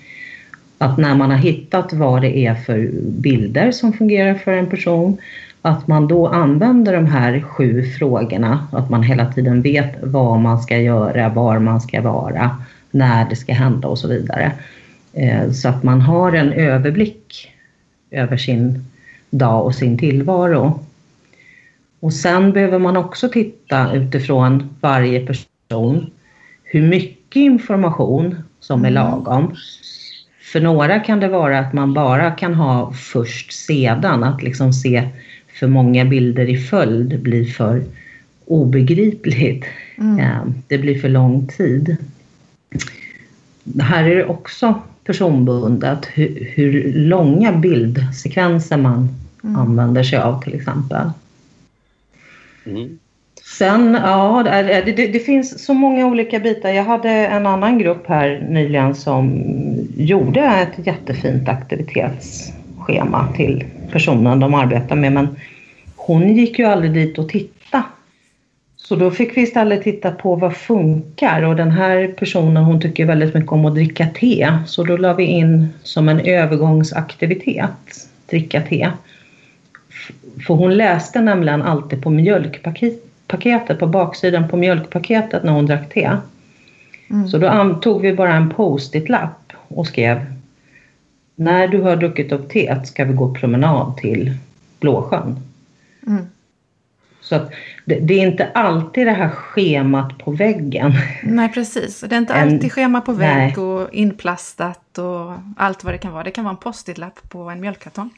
Att 0.77 0.97
när 0.97 1.15
man 1.15 1.31
har 1.31 1.37
hittat 1.37 1.93
vad 1.93 2.21
det 2.21 2.37
är 2.37 2.55
för 2.55 2.89
bilder 3.01 3.71
som 3.71 3.93
fungerar 3.93 4.33
för 4.33 4.51
en 4.51 4.69
person, 4.69 5.17
att 5.61 5.87
man 5.87 6.07
då 6.07 6.27
använder 6.27 6.93
de 6.93 7.05
här 7.05 7.41
sju 7.41 7.83
frågorna, 7.83 8.67
att 8.71 8.89
man 8.89 9.03
hela 9.03 9.31
tiden 9.31 9.61
vet 9.61 9.95
vad 10.03 10.39
man 10.39 10.61
ska 10.61 10.77
göra, 10.77 11.29
var 11.29 11.59
man 11.59 11.81
ska 11.81 12.01
vara, 12.01 12.57
när 12.91 13.29
det 13.29 13.35
ska 13.35 13.53
hända 13.53 13.87
och 13.87 13.99
så 13.99 14.07
vidare. 14.07 14.51
Eh, 15.13 15.51
så 15.51 15.69
att 15.69 15.83
man 15.83 16.01
har 16.01 16.31
en 16.31 16.53
överblick 16.53 17.51
över 18.11 18.37
sin 18.37 18.85
dag 19.29 19.65
och 19.65 19.75
sin 19.75 19.97
tillvaro. 19.97 20.79
Och 21.99 22.13
sen 22.13 22.53
behöver 22.53 22.79
man 22.79 22.97
också 22.97 23.29
titta 23.29 23.93
utifrån 23.93 24.69
varje 24.81 25.25
person 25.25 26.11
hur 26.63 26.81
mycket 26.81 27.35
information 27.35 28.35
som 28.59 28.85
är 28.85 28.89
mm. 28.89 28.93
lagom. 28.93 29.55
För 30.51 30.61
några 30.61 30.99
kan 30.99 31.19
det 31.19 31.27
vara 31.27 31.59
att 31.59 31.73
man 31.73 31.93
bara 31.93 32.31
kan 32.31 32.53
ha 32.53 32.93
först 32.93 33.51
sedan, 33.51 34.23
att 34.23 34.43
liksom 34.43 34.73
se 34.73 35.09
för 35.59 35.67
många 35.67 36.05
bilder 36.05 36.49
i 36.49 36.57
följd 36.57 37.21
blir 37.21 37.45
för 37.45 37.83
obegripligt. 38.45 39.65
Mm. 39.97 40.53
Det 40.67 40.77
blir 40.77 40.99
för 40.99 41.09
lång 41.09 41.47
tid. 41.47 41.97
Här 43.79 44.03
är 44.03 44.15
det 44.15 44.25
också 44.25 44.81
personbundet 45.05 46.05
hur, 46.13 46.51
hur 46.55 46.93
långa 46.93 47.51
bildsekvenser 47.51 48.77
man 48.77 49.09
mm. 49.43 49.55
använder 49.55 50.03
sig 50.03 50.19
av 50.19 50.41
till 50.41 50.53
exempel. 50.53 51.09
Mm. 52.65 52.99
Sen, 53.57 53.97
ja, 54.03 54.43
det, 54.45 54.81
det, 54.85 55.07
det, 55.07 55.19
finns 55.19 55.65
så 55.65 55.73
många 55.73 56.05
olika 56.05 56.39
bitar. 56.39 56.69
Jag 56.69 56.83
hade 56.83 57.09
en 57.09 57.45
annan 57.45 57.79
grupp 57.79 58.07
här 58.07 58.47
nyligen 58.49 58.95
som 58.95 59.43
gjorde 59.97 60.41
ett 60.41 60.87
jättefint 60.87 61.49
aktivitetsschema 61.49 63.27
till 63.35 63.63
personen 63.91 64.39
de 64.39 64.53
arbetar 64.53 64.95
med 64.95 65.11
men 65.11 65.27
hon 65.95 66.35
gick 66.35 66.59
ju 66.59 66.65
aldrig 66.65 66.93
dit 66.93 67.17
och 67.17 67.29
tittade. 67.29 67.54
Så 68.87 68.95
då 68.95 69.11
fick 69.11 69.37
vi 69.37 69.41
istället 69.41 69.83
titta 69.83 70.11
på 70.11 70.35
vad 70.35 70.57
funkar 70.57 71.41
och 71.41 71.55
den 71.55 71.71
här 71.71 72.07
personen 72.07 72.63
hon 72.63 72.81
tycker 72.81 73.05
väldigt 73.05 73.33
mycket 73.33 73.51
om 73.51 73.65
att 73.65 73.75
dricka 73.75 74.07
te. 74.07 74.57
Så 74.65 74.83
då 74.83 74.97
la 74.97 75.13
vi 75.13 75.23
in 75.23 75.67
som 75.83 76.09
en 76.09 76.19
övergångsaktivitet, 76.19 78.07
dricka 78.29 78.61
te. 78.61 78.91
För 80.47 80.53
hon 80.53 80.77
läste 80.77 81.21
nämligen 81.21 81.61
alltid 81.61 82.03
på 82.03 82.09
mjölkpaketet, 82.09 83.79
på 83.79 83.87
baksidan 83.87 84.47
på 84.47 84.57
mjölkpaketet 84.57 85.43
när 85.43 85.51
hon 85.51 85.65
drack 85.65 85.93
te. 85.93 86.11
Mm. 87.09 87.27
Så 87.27 87.37
då 87.37 87.79
tog 87.81 88.01
vi 88.01 88.13
bara 88.13 88.33
en 88.33 88.49
post-it-lapp 88.49 89.53
och 89.67 89.87
skrev 89.87 90.25
När 91.35 91.67
du 91.67 91.81
har 91.81 91.95
druckit 91.95 92.31
upp 92.31 92.49
teet 92.49 92.87
ska 92.87 93.05
vi 93.05 93.13
gå 93.13 93.33
promenad 93.33 93.97
till 93.97 94.33
Blåsjön. 94.79 95.39
Mm. 96.07 96.25
Så 97.25 97.35
att 97.35 97.51
det, 97.85 97.99
det, 97.99 98.13
är 98.13 98.27
inte 98.27 98.51
alltid 98.53 99.07
det 99.07 99.11
här 99.11 99.29
schemat 99.29 100.17
på 100.17 100.31
väggen. 100.31 100.93
Nej, 101.23 101.51
precis. 101.51 101.99
Det 101.99 102.15
är 102.15 102.17
inte 102.17 102.33
en, 102.33 102.53
alltid 102.53 102.71
schema 102.71 103.01
på 103.01 103.11
vägg 103.11 103.57
nej. 103.57 103.57
och 103.57 103.93
inplastat 103.93 104.97
och 104.97 105.33
allt 105.57 105.83
vad 105.83 105.93
det 105.93 105.97
kan 105.97 106.13
vara. 106.13 106.23
Det 106.23 106.31
kan 106.31 106.43
vara 106.43 106.51
en 106.51 106.57
post-it-lapp 106.57 107.29
på 107.29 107.39
en 107.39 107.61
mjölkkartong. 107.61 108.09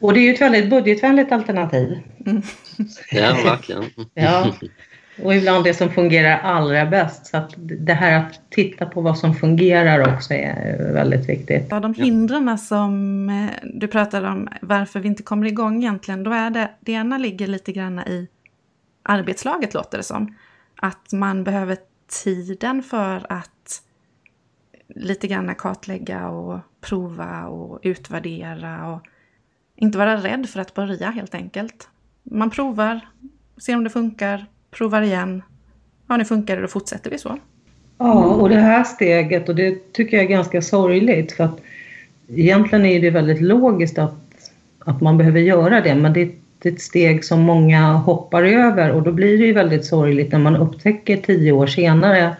Och 0.00 0.12
det 0.12 0.20
är 0.20 0.22
ju 0.22 0.34
ett 0.34 0.40
väldigt 0.40 0.70
budgetvänligt 0.70 1.32
alternativ. 1.32 1.98
Mm. 2.26 2.42
Ja, 3.10 3.36
verkligen. 3.44 3.84
ja. 4.14 4.52
Och 5.22 5.34
ibland 5.34 5.64
det 5.64 5.74
som 5.74 5.90
fungerar 5.90 6.38
allra 6.38 6.86
bäst. 6.86 7.26
Så 7.26 7.36
att 7.36 7.54
det 7.58 7.92
här 7.92 8.18
att 8.18 8.40
titta 8.50 8.86
på 8.86 9.00
vad 9.00 9.18
som 9.18 9.34
fungerar 9.34 10.14
också 10.14 10.34
är 10.34 10.92
väldigt 10.92 11.28
viktigt. 11.28 11.66
Ja, 11.70 11.80
de 11.80 11.94
hindren 11.94 12.58
som 12.58 13.28
eh, 13.28 13.68
du 13.74 13.88
pratade 13.88 14.28
om, 14.28 14.48
varför 14.60 15.00
vi 15.00 15.08
inte 15.08 15.22
kommer 15.22 15.46
igång 15.46 15.82
egentligen, 15.82 16.22
då 16.22 16.32
är 16.32 16.50
det, 16.50 16.70
det 16.80 16.92
ena 16.92 17.18
ligger 17.18 17.46
lite 17.46 17.72
grann 17.72 17.98
i 17.98 18.28
arbetslaget 19.02 19.74
låter 19.74 19.98
det 19.98 20.04
som. 20.04 20.34
Att 20.76 21.12
man 21.12 21.44
behöver 21.44 21.76
tiden 22.24 22.82
för 22.82 23.26
att 23.28 23.82
lite 24.88 25.26
grann 25.26 25.54
kartlägga 25.54 26.28
och 26.28 26.60
prova 26.80 27.46
och 27.46 27.78
utvärdera 27.82 28.92
och 28.92 29.00
inte 29.76 29.98
vara 29.98 30.16
rädd 30.16 30.48
för 30.48 30.60
att 30.60 30.74
börja 30.74 31.10
helt 31.10 31.34
enkelt. 31.34 31.88
Man 32.22 32.50
provar, 32.50 33.00
ser 33.56 33.76
om 33.76 33.84
det 33.84 33.90
funkar, 33.90 34.46
provar 34.70 35.02
igen. 35.02 35.42
Ja, 36.06 36.16
nu 36.16 36.24
funkar 36.24 36.56
det, 36.56 36.62
då 36.62 36.68
fortsätter 36.68 37.10
vi 37.10 37.18
så. 37.18 37.38
Ja, 37.98 38.24
och 38.24 38.48
det 38.48 38.60
här 38.60 38.84
steget, 38.84 39.48
och 39.48 39.54
det 39.54 39.92
tycker 39.92 40.16
jag 40.16 40.24
är 40.24 40.30
ganska 40.30 40.62
sorgligt 40.62 41.32
för 41.32 41.44
att 41.44 41.60
egentligen 42.28 42.86
är 42.86 43.00
det 43.00 43.10
väldigt 43.10 43.40
logiskt 43.40 43.98
att, 43.98 44.52
att 44.78 45.00
man 45.00 45.18
behöver 45.18 45.40
göra 45.40 45.80
det, 45.80 45.94
men 45.94 46.12
det 46.12 46.20
är 46.20 46.30
ett 46.66 46.80
steg 46.80 47.24
som 47.24 47.40
många 47.40 47.92
hoppar 47.92 48.42
över 48.42 48.90
och 48.90 49.02
då 49.02 49.12
blir 49.12 49.38
det 49.38 49.44
ju 49.44 49.52
väldigt 49.52 49.84
sorgligt 49.84 50.32
när 50.32 50.38
man 50.38 50.56
upptäcker 50.56 51.16
tio 51.16 51.52
år 51.52 51.66
senare 51.66 52.36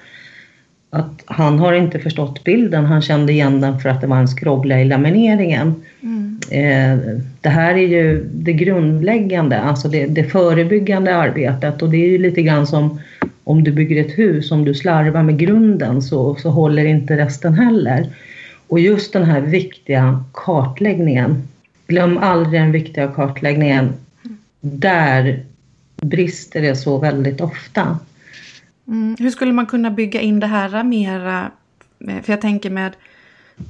att 0.91 1.23
han 1.25 1.59
har 1.59 1.73
inte 1.73 1.99
förstått 1.99 2.45
bilden, 2.45 2.85
han 2.85 3.03
kände 3.03 3.33
igen 3.33 3.61
den 3.61 3.79
för 3.79 3.89
att 3.89 4.01
det 4.01 4.07
var 4.07 4.17
en 4.17 4.29
skrovla 4.29 4.81
i 4.81 4.85
lamineringen. 4.85 5.75
Mm. 6.03 6.41
Eh, 6.51 6.99
det 7.41 7.49
här 7.49 7.75
är 7.75 7.87
ju 7.87 8.25
det 8.33 8.53
grundläggande, 8.53 9.61
alltså 9.61 9.89
det, 9.89 10.07
det 10.07 10.25
förebyggande 10.25 11.17
arbetet 11.17 11.83
och 11.83 11.91
det 11.91 11.97
är 11.97 12.09
ju 12.09 12.19
lite 12.19 12.43
grann 12.43 12.67
som 12.67 13.01
om 13.45 13.65
du 13.65 13.73
bygger 13.73 14.05
ett 14.05 14.19
hus, 14.19 14.51
om 14.51 14.65
du 14.65 14.75
slarvar 14.75 15.23
med 15.23 15.39
grunden 15.39 16.03
så, 16.03 16.35
så 16.35 16.51
håller 16.51 16.85
inte 16.85 17.17
resten 17.17 17.55
heller. 17.55 18.07
Och 18.69 18.81
just 18.81 19.13
den 19.13 19.25
här 19.25 19.41
viktiga 19.41 20.25
kartläggningen, 20.33 21.49
glöm 21.87 22.19
aldrig 22.19 22.61
den 22.61 22.73
viktiga 22.73 23.09
kartläggningen, 23.09 23.93
där 24.63 25.47
brister 25.97 26.63
det 26.63 26.77
så 26.77 26.99
väldigt 26.99 27.41
ofta. 27.41 27.99
Mm. 28.87 29.17
Hur 29.19 29.31
skulle 29.31 29.53
man 29.53 29.67
kunna 29.67 29.91
bygga 29.91 30.21
in 30.21 30.41
det 30.41 30.47
här 30.47 30.85
mera? 30.85 31.51
Eh, 32.09 32.23
för 32.23 32.33
jag 32.33 32.41
tänker 32.41 32.71
med, 32.71 32.97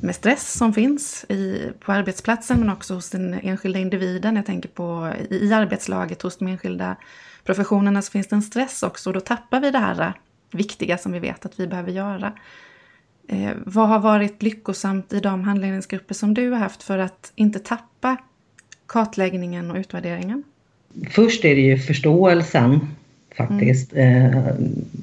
med 0.00 0.14
stress 0.14 0.52
som 0.52 0.75
finns 0.75 1.25
i, 1.28 1.70
på 1.80 1.92
arbetsplatsen 1.92 2.61
men 2.61 2.70
också 2.70 2.94
hos 2.94 3.11
den 3.11 3.34
enskilda 3.34 3.78
individen. 3.78 4.37
Jag 4.37 4.46
tänker 4.46 4.68
på 4.68 5.12
i, 5.30 5.37
i 5.37 5.52
arbetslaget 5.52 6.22
hos 6.22 6.37
de 6.37 6.49
enskilda 6.49 6.96
professionerna 7.44 8.02
så 8.02 8.11
finns 8.11 8.26
det 8.26 8.37
en 8.37 8.42
stress 8.42 8.82
också 8.82 9.11
och 9.11 9.14
då 9.14 9.20
tappar 9.20 9.61
vi 9.61 9.70
det 9.70 9.78
här 9.78 10.00
eh, 10.00 10.12
viktiga 10.50 10.99
som 10.99 11.12
vi 11.12 11.18
vet 11.18 11.46
att 11.46 11.61
vi 11.61 11.66
behöver 11.66 11.92
göra. 11.92 12.32
Eh, 13.28 13.50
vad 13.66 13.88
har 13.88 13.99
varit 13.99 14.42
lyckosamt 14.42 15.12
i 15.12 15.20
de 15.20 15.44
handledningsgrupper 15.44 16.14
som 16.14 16.35
du 16.35 16.50
har 16.50 16.59
haft 16.59 16.83
för 16.83 16.98
att 16.98 17.33
inte 17.35 17.59
tappa 17.59 18.16
kartläggningen 18.87 19.70
och 19.70 19.76
utvärderingen? 19.76 20.44
Först 21.11 21.44
är 21.44 21.55
det 21.55 21.61
ju 21.61 21.78
förståelsen 21.78 22.81
faktiskt. 23.37 23.92
Mm. 23.92 24.35
Eh, 24.35 24.55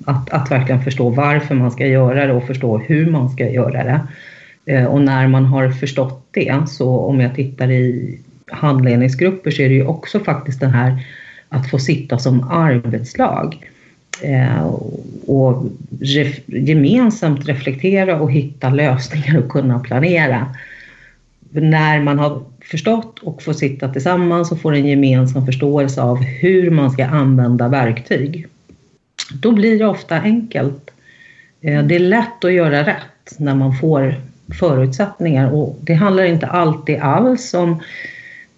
att, 0.05 0.29
att 0.29 0.51
verkligen 0.51 0.83
förstå 0.83 1.09
varför 1.09 1.55
man 1.55 1.71
ska 1.71 1.87
göra 1.87 2.25
det 2.25 2.33
och 2.33 2.47
förstå 2.47 2.77
hur 2.77 3.11
man 3.11 3.29
ska 3.29 3.49
göra 3.49 3.83
det. 3.83 4.01
Eh, 4.73 4.85
och 4.85 5.01
när 5.01 5.27
man 5.27 5.45
har 5.45 5.71
förstått 5.71 6.27
det, 6.31 6.55
så 6.67 6.97
om 6.97 7.19
jag 7.19 7.35
tittar 7.35 7.71
i 7.71 8.17
handledningsgrupper 8.47 9.51
så 9.51 9.61
är 9.61 9.69
det 9.69 9.75
ju 9.75 9.85
också 9.85 10.19
faktiskt 10.19 10.59
det 10.59 10.67
här 10.67 11.05
att 11.49 11.69
få 11.69 11.79
sitta 11.79 12.17
som 12.17 12.49
arbetslag 12.49 13.69
eh, 14.21 14.65
och 15.27 15.63
ref, 16.01 16.39
gemensamt 16.45 17.47
reflektera 17.47 18.21
och 18.21 18.31
hitta 18.31 18.69
lösningar 18.69 19.37
och 19.37 19.49
kunna 19.49 19.79
planera. 19.79 20.55
När 21.51 22.01
man 22.01 22.19
har 22.19 22.41
förstått 22.61 23.19
och 23.19 23.43
får 23.43 23.53
sitta 23.53 23.89
tillsammans 23.89 24.51
och 24.51 24.61
får 24.61 24.73
en 24.73 24.87
gemensam 24.87 25.45
förståelse 25.45 26.01
av 26.01 26.23
hur 26.23 26.71
man 26.71 26.91
ska 26.91 27.05
använda 27.05 27.67
verktyg. 27.67 28.47
Då 29.33 29.51
blir 29.51 29.79
det 29.79 29.85
ofta 29.85 30.15
enkelt. 30.15 30.91
Eh, 31.61 31.83
det 31.83 31.95
är 31.95 31.99
lätt 31.99 32.45
att 32.45 32.53
göra 32.53 32.85
rätt 32.85 33.35
när 33.37 33.55
man 33.55 33.77
får 33.77 34.15
förutsättningar 34.59 35.51
och 35.51 35.77
det 35.81 35.93
handlar 35.93 36.23
inte 36.23 36.47
alltid 36.47 36.99
alls 36.99 37.53
om 37.53 37.81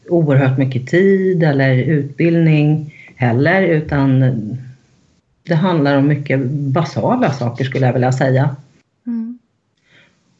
oerhört 0.09 0.57
mycket 0.57 0.87
tid 0.87 1.43
eller 1.43 1.75
utbildning 1.75 2.95
heller 3.15 3.61
utan 3.61 4.23
det 5.43 5.55
handlar 5.55 5.97
om 5.97 6.07
mycket 6.07 6.39
basala 6.49 7.31
saker 7.31 7.65
skulle 7.65 7.85
jag 7.85 7.93
vilja 7.93 8.11
säga. 8.11 8.55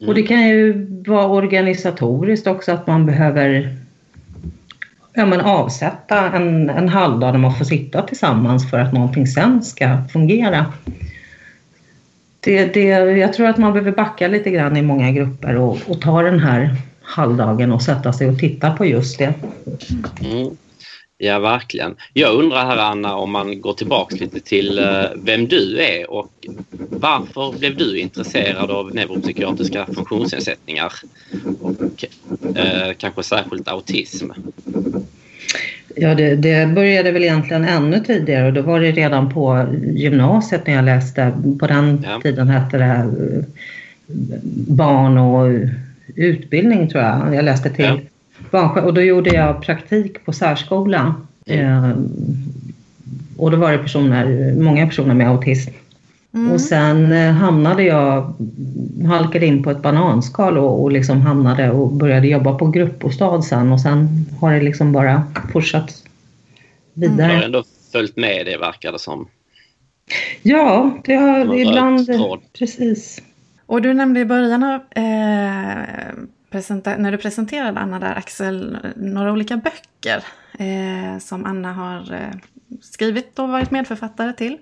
Mm. 0.02 0.08
Och 0.08 0.14
det 0.14 0.22
kan 0.22 0.48
ju 0.48 0.86
vara 1.06 1.26
organisatoriskt 1.26 2.46
också 2.46 2.72
att 2.72 2.86
man 2.86 3.06
behöver 3.06 3.76
ja, 5.14 5.26
men 5.26 5.40
avsätta 5.40 6.30
en, 6.30 6.70
en 6.70 6.88
halvdag 6.88 7.32
när 7.32 7.38
man 7.38 7.54
får 7.54 7.64
sitta 7.64 8.02
tillsammans 8.02 8.70
för 8.70 8.78
att 8.78 8.92
någonting 8.92 9.26
sen 9.26 9.62
ska 9.62 9.98
fungera. 10.12 10.66
Det, 12.40 12.74
det, 12.74 12.84
jag 13.16 13.32
tror 13.32 13.46
att 13.46 13.58
man 13.58 13.72
behöver 13.72 13.92
backa 13.92 14.28
lite 14.28 14.50
grann 14.50 14.76
i 14.76 14.82
många 14.82 15.10
grupper 15.10 15.56
och, 15.56 15.78
och 15.86 16.00
ta 16.00 16.22
den 16.22 16.40
här 16.40 16.76
halvdagen 17.02 17.72
och 17.72 17.82
sätta 17.82 18.12
sig 18.12 18.28
och 18.28 18.38
titta 18.38 18.70
på 18.70 18.86
just 18.86 19.18
det. 19.18 19.34
Mm. 20.20 20.56
Ja, 21.24 21.38
verkligen. 21.38 21.94
Jag 22.12 22.34
undrar 22.34 22.66
här 22.66 22.76
Anna 22.76 23.16
om 23.16 23.30
man 23.30 23.60
går 23.60 23.72
tillbaks 23.72 24.20
lite 24.20 24.40
till 24.40 24.78
uh, 24.78 25.04
vem 25.24 25.48
du 25.48 25.80
är 25.80 26.10
och 26.10 26.46
varför 26.90 27.58
blev 27.58 27.76
du 27.76 27.98
intresserad 27.98 28.70
av 28.70 28.94
neuropsykiatriska 28.94 29.86
funktionsnedsättningar 29.86 30.92
och 31.60 32.04
uh, 32.48 32.92
kanske 32.98 33.22
särskilt 33.22 33.68
autism? 33.68 34.30
Ja, 35.96 36.14
det, 36.14 36.36
det, 36.36 36.66
började 36.74 37.12
väl 37.12 37.22
egentligen 37.22 37.64
ännu 37.64 38.00
tidigare 38.00 38.46
och 38.46 38.52
då 38.52 38.62
var 38.62 38.80
det 38.80 38.92
redan 38.92 39.34
på 39.34 39.66
gymnasiet 39.82 40.66
när 40.66 40.74
jag 40.74 40.84
läste. 40.84 41.32
På 41.60 41.66
den 41.66 42.04
ja. 42.08 42.20
tiden 42.20 42.48
hette 42.48 42.78
det 42.78 43.22
uh, 43.22 43.44
barn 44.68 45.18
och 45.18 45.68
utbildning 46.16 46.88
tror 46.88 47.02
jag. 47.04 47.34
Jag 47.34 47.44
läste 47.44 47.70
till 47.70 47.84
ja 47.84 47.98
barnskötare 48.50 48.86
och 48.86 48.94
då 48.94 49.00
gjorde 49.00 49.30
jag 49.30 49.62
praktik 49.62 50.24
på 50.24 50.32
särskola. 50.32 51.14
Mm. 51.46 51.84
Eh, 51.84 51.96
och 53.36 53.50
då 53.50 53.56
var 53.56 53.72
det 53.72 53.78
personer, 53.78 54.54
många 54.54 54.86
personer 54.86 55.14
med 55.14 55.28
autism. 55.28 55.70
Mm. 56.34 56.52
Och 56.52 56.60
sen 56.60 57.12
eh, 57.12 57.32
hamnade 57.32 57.82
jag, 57.82 58.34
halkade 59.06 59.46
in 59.46 59.62
på 59.62 59.70
ett 59.70 59.82
bananskal 59.82 60.58
och, 60.58 60.82
och 60.82 60.92
liksom 60.92 61.20
hamnade 61.20 61.70
och 61.70 61.92
började 61.92 62.28
jobba 62.28 62.58
på 62.58 62.66
gruppbostad 62.66 63.42
sen 63.42 63.72
och 63.72 63.80
sen 63.80 64.26
har 64.40 64.52
det 64.52 64.60
liksom 64.60 64.92
bara 64.92 65.22
fortsatt 65.52 66.04
vidare. 66.94 67.32
Du 67.32 67.36
har 67.36 67.42
ändå 67.42 67.64
följt 67.92 68.16
med 68.16 68.46
det 68.46 68.56
verkar 68.56 68.92
det 68.92 68.98
som. 68.98 69.28
Ja, 70.42 70.98
det 71.04 71.14
har 71.14 71.54
ibland, 71.54 72.08
precis. 72.58 73.22
Och 73.66 73.82
du 73.82 73.94
nämnde 73.94 74.20
i 74.20 74.24
början 74.24 74.62
av 74.62 74.80
eh, 74.90 75.82
när 76.52 77.12
du 77.12 77.18
presenterade 77.18 77.80
Anna 77.80 77.98
där, 77.98 78.14
Axel, 78.14 78.78
några 78.96 79.32
olika 79.32 79.56
böcker 79.56 80.24
eh, 80.58 81.18
som 81.18 81.44
Anna 81.44 81.72
har 81.72 82.12
eh, 82.12 82.38
skrivit 82.80 83.38
och 83.38 83.48
varit 83.48 83.70
medförfattare 83.70 84.32
till. 84.32 84.58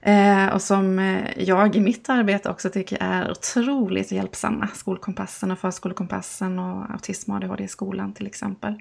Eh, 0.00 0.46
och 0.46 0.62
som 0.62 0.98
eh, 0.98 1.24
jag 1.36 1.76
i 1.76 1.80
mitt 1.80 2.08
arbete 2.08 2.50
också 2.50 2.70
tycker 2.70 2.98
är 3.00 3.30
otroligt 3.30 4.12
hjälpsamma. 4.12 4.68
Skolkompassen 4.74 5.50
och 5.50 5.58
förskolekompassen 5.58 6.58
och 6.58 6.90
autism 6.90 7.30
och 7.30 7.36
ADHD 7.36 7.64
i 7.64 7.68
skolan 7.68 8.12
till 8.12 8.26
exempel. 8.26 8.74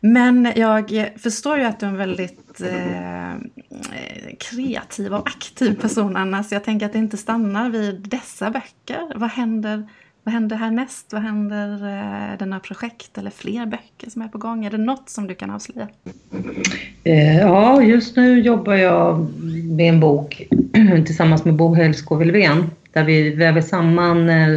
Men 0.00 0.52
jag 0.56 1.12
förstår 1.16 1.58
ju 1.58 1.64
att 1.64 1.80
du 1.80 1.86
är 1.86 1.90
en 1.90 1.96
väldigt 1.96 2.60
eh, 2.60 3.34
kreativ 4.40 5.14
och 5.14 5.28
aktiv 5.28 5.80
person 5.80 6.16
Anna, 6.16 6.44
så 6.44 6.54
jag 6.54 6.64
tänker 6.64 6.86
att 6.86 6.92
det 6.92 6.98
inte 6.98 7.16
stannar 7.16 7.70
vid 7.70 8.08
dessa 8.08 8.50
böcker. 8.50 9.12
Vad 9.18 9.30
händer, 9.30 9.88
vad 10.28 10.32
händer 10.32 10.56
härnäst? 10.56 11.12
Vad 11.12 11.22
händer 11.22 11.72
eh, 11.72 12.38
denna 12.38 12.60
projekt 12.60 13.18
eller 13.18 13.30
fler 13.30 13.66
böcker 13.66 14.10
som 14.10 14.22
är 14.22 14.28
på 14.28 14.38
gång? 14.38 14.64
Är 14.64 14.70
det 14.70 14.78
något 14.78 15.08
som 15.08 15.26
du 15.26 15.34
kan 15.34 15.50
avslöja? 15.50 15.88
Eh, 17.04 17.38
ja, 17.38 17.82
just 17.82 18.16
nu 18.16 18.40
jobbar 18.40 18.74
jag 18.74 19.28
med 19.64 19.88
en 19.88 20.00
bok 20.00 20.42
tillsammans 21.06 21.44
med 21.44 21.54
Bo 21.54 21.74
Hellskog 21.74 22.18
Wilvén 22.18 22.70
där 22.92 23.04
vi 23.04 23.30
väver 23.30 23.60
samman 23.60 24.28
eh, 24.28 24.48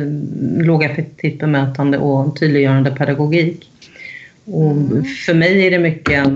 lågaffektivt 0.65 1.39
bemötande 1.39 1.97
och 1.97 2.39
tydliggörande 2.39 2.91
pedagogik. 2.91 3.71
Och 4.45 4.71
mm. 4.71 5.03
för 5.25 5.33
mig 5.33 5.67
är 5.67 5.71
det 5.71 5.79
mycket 5.79 6.27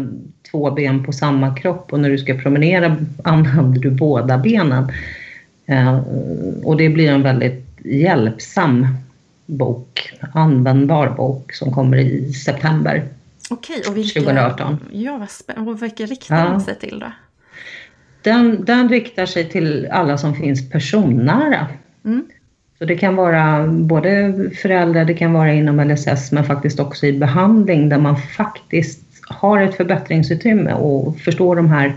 två 0.52 0.72
ben 0.72 1.04
på 1.04 1.12
samma 1.12 1.56
kropp 1.56 1.94
och 1.94 2.00
när 2.00 2.10
du 2.10 2.18
ska 2.18 2.34
promenera 2.34 2.98
använder 3.24 3.82
du 3.82 3.92
båda 3.92 4.38
benen. 4.38 4.92
Och 6.64 6.78
det 6.78 6.90
blir 6.90 7.12
en 7.12 7.24
väldigt 7.24 7.66
hjälpsam 7.84 8.88
bok, 9.46 10.14
användbar 10.34 11.10
bok 11.10 11.54
som 11.54 11.74
kommer 11.74 11.98
i 11.98 12.34
september 12.34 13.04
Okej, 13.50 13.84
och 13.88 13.98
vilka, 13.98 14.20
2018. 14.20 14.80
Ja, 14.92 15.18
vad 15.18 15.30
spännande. 15.30 15.72
Och 15.72 15.84
vilka 15.84 16.06
riktar 16.06 16.36
ja. 16.36 16.50
den 16.50 16.62
sig 16.62 16.80
till 16.80 17.00
då? 17.00 17.12
Den, 18.22 18.66
den 18.66 18.90
riktar 18.90 19.26
sig 19.26 19.50
till 19.50 19.88
alla 19.92 20.18
som 20.18 20.36
finns 20.36 20.70
personnära. 20.70 21.68
Mm. 22.06 22.26
Så 22.78 22.86
det 22.86 22.96
kan 22.96 23.16
vara 23.16 23.68
både 23.68 24.34
föräldrar, 24.62 25.06
det 25.06 25.14
kan 25.14 25.34
vara 25.34 25.54
inom 25.54 25.80
LSS 25.80 26.32
men 26.32 26.44
faktiskt 26.44 26.80
också 26.80 27.06
i 27.06 27.14
behandling 27.14 27.90
där 27.90 27.98
man 27.98 28.18
faktiskt 28.18 29.02
har 29.28 29.62
ett 29.62 29.76
förbättringsutrymme 29.76 30.74
och 30.74 31.18
förstår 31.20 31.56
de 31.56 31.70
här 31.70 31.94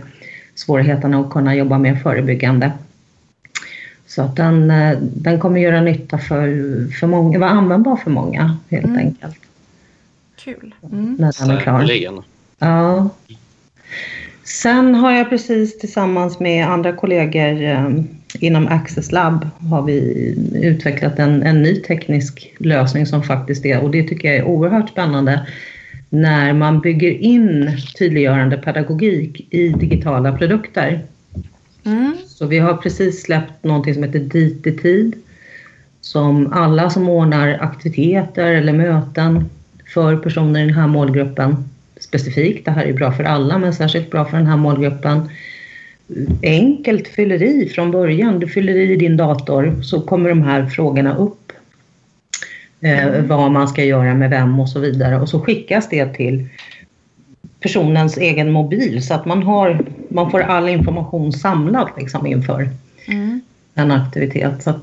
svårigheterna 0.54 1.18
och 1.18 1.32
kunna 1.32 1.54
jobba 1.54 1.78
mer 1.78 1.96
förebyggande. 1.96 2.72
Så 4.18 4.24
att 4.24 4.36
den, 4.36 4.70
eh, 4.70 4.98
den 5.00 5.40
kommer 5.40 5.60
göra 5.60 5.80
nytta 5.80 6.18
för, 6.18 6.48
för 7.00 7.06
många, 7.06 7.38
vara 7.38 7.50
användbar 7.50 7.96
för 7.96 8.10
många 8.10 8.56
helt 8.70 8.84
mm. 8.84 8.98
enkelt. 8.98 9.36
Kul. 10.36 10.74
Mm. 10.92 11.16
När 11.18 11.40
den 11.40 11.56
är 11.56 11.60
klar. 11.60 12.22
Ja. 12.58 13.08
Sen 14.44 14.94
har 14.94 15.12
jag 15.12 15.30
precis 15.30 15.78
tillsammans 15.78 16.40
med 16.40 16.68
andra 16.68 16.92
kollegor 16.92 17.62
eh, 17.62 17.90
inom 18.40 18.68
Access 18.68 19.12
Lab 19.12 19.48
har 19.70 19.82
vi 19.82 19.98
utvecklat 20.54 21.18
en, 21.18 21.42
en 21.42 21.62
ny 21.62 21.82
teknisk 21.82 22.54
lösning 22.58 23.06
som 23.06 23.22
faktiskt 23.22 23.64
är, 23.64 23.80
och 23.80 23.90
det 23.90 24.02
tycker 24.02 24.28
jag 24.28 24.36
är 24.36 24.44
oerhört 24.44 24.90
spännande, 24.90 25.46
när 26.08 26.52
man 26.52 26.80
bygger 26.80 27.10
in 27.10 27.70
tydliggörande 27.98 28.56
pedagogik 28.56 29.46
i 29.50 29.68
digitala 29.68 30.32
produkter. 30.38 31.04
Mm. 31.88 32.16
Så 32.26 32.46
vi 32.46 32.58
har 32.58 32.74
precis 32.74 33.22
släppt 33.22 33.64
någonting 33.64 33.94
som 33.94 34.02
heter 34.02 34.18
Dit 34.18 34.66
i 34.66 34.72
tid 34.72 35.14
som 36.00 36.52
alla 36.52 36.90
som 36.90 37.08
ordnar 37.08 37.58
aktiviteter 37.60 38.52
eller 38.52 38.72
möten 38.72 39.50
för 39.94 40.16
personer 40.16 40.60
i 40.60 40.64
den 40.64 40.74
här 40.74 40.86
målgruppen 40.86 41.56
specifikt, 42.00 42.64
det 42.64 42.70
här 42.70 42.84
är 42.84 42.92
bra 42.92 43.12
för 43.12 43.24
alla 43.24 43.58
men 43.58 43.74
särskilt 43.74 44.10
bra 44.10 44.24
för 44.24 44.36
den 44.36 44.46
här 44.46 44.56
målgruppen, 44.56 45.30
enkelt 46.42 47.08
fyller 47.08 47.42
i 47.42 47.68
från 47.68 47.90
början. 47.90 48.38
Du 48.38 48.46
fyller 48.46 48.76
i 48.76 48.96
din 48.96 49.16
dator 49.16 49.82
så 49.82 50.00
kommer 50.00 50.28
de 50.28 50.42
här 50.42 50.66
frågorna 50.66 51.16
upp. 51.16 51.52
Eh, 52.80 53.06
mm. 53.06 53.28
vad 53.28 53.50
man 53.50 53.68
ska 53.68 53.84
göra 53.84 54.14
med 54.14 54.30
vem 54.30 54.60
och 54.60 54.68
så 54.68 54.80
vidare 54.80 55.20
och 55.20 55.28
så 55.28 55.40
skickas 55.40 55.88
det 55.88 56.14
till 56.14 56.48
personens 57.60 58.16
egen 58.16 58.52
mobil 58.52 59.02
så 59.02 59.14
att 59.14 59.26
man, 59.26 59.42
har, 59.42 59.80
man 60.08 60.30
får 60.30 60.40
all 60.40 60.68
information 60.68 61.32
samlad 61.32 61.88
liksom 61.98 62.26
inför 62.26 62.68
mm. 63.06 63.40
en 63.74 63.90
aktivitet. 63.90 64.62
Så 64.62 64.70
att, 64.70 64.82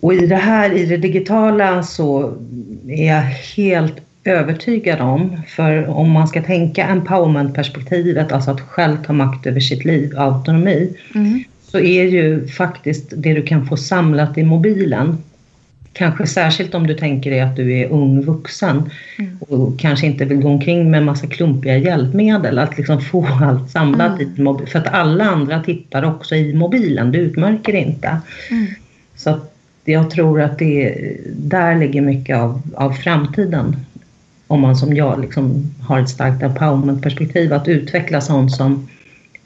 och 0.00 0.14
i 0.14 0.26
det 0.26 0.36
här, 0.36 0.72
i 0.72 0.86
det 0.86 0.96
digitala 0.96 1.82
så 1.82 2.34
är 2.88 3.06
jag 3.06 3.22
helt 3.56 4.00
övertygad 4.24 5.00
om, 5.00 5.42
för 5.48 5.88
om 5.88 6.10
man 6.10 6.28
ska 6.28 6.42
tänka 6.42 6.86
empowerment-perspektivet, 6.86 8.32
alltså 8.32 8.50
att 8.50 8.60
själv 8.60 8.96
ta 9.06 9.12
makt 9.12 9.46
över 9.46 9.60
sitt 9.60 9.84
liv, 9.84 10.18
autonomi, 10.18 10.96
mm. 11.14 11.44
så 11.62 11.78
är 11.78 12.04
ju 12.04 12.46
faktiskt 12.46 13.12
det 13.16 13.34
du 13.34 13.42
kan 13.42 13.66
få 13.66 13.76
samlat 13.76 14.38
i 14.38 14.42
mobilen 14.42 15.18
Kanske 15.92 16.26
särskilt 16.26 16.74
om 16.74 16.86
du 16.86 16.94
tänker 16.94 17.30
dig 17.30 17.40
att 17.40 17.56
du 17.56 17.78
är 17.78 17.88
ung 17.88 18.22
vuxen 18.22 18.90
mm. 19.18 19.38
och 19.40 19.78
kanske 19.78 20.06
inte 20.06 20.24
vill 20.24 20.40
gå 20.40 20.48
omkring 20.48 20.90
med 20.90 21.04
massa 21.04 21.26
klumpiga 21.26 21.76
hjälpmedel. 21.78 22.58
Att 22.58 22.76
liksom 22.76 23.00
få 23.00 23.26
allt 23.26 23.70
samlat 23.70 24.20
mm. 24.20 24.34
i 24.36 24.42
mobilen. 24.42 24.70
För 24.70 24.78
att 24.78 24.86
alla 24.86 25.24
andra 25.24 25.62
tittar 25.62 26.04
också 26.04 26.34
i 26.34 26.54
mobilen, 26.54 27.12
du 27.12 27.18
utmärker 27.18 27.74
inte. 27.74 28.20
Mm. 28.50 28.66
Så 29.16 29.30
att 29.30 29.54
jag 29.84 30.10
tror 30.10 30.40
att 30.40 30.58
det 30.58 30.96
där 31.26 31.76
ligger 31.76 32.00
mycket 32.00 32.36
av, 32.36 32.62
av 32.74 32.92
framtiden. 32.92 33.76
Om 34.46 34.60
man 34.60 34.76
som 34.76 34.96
jag 34.96 35.20
liksom 35.20 35.74
har 35.80 36.00
ett 36.00 36.10
starkt 36.10 36.42
empowerment-perspektiv. 36.42 37.52
Att 37.52 37.68
utveckla 37.68 38.20
sånt 38.20 38.52
som 38.52 38.88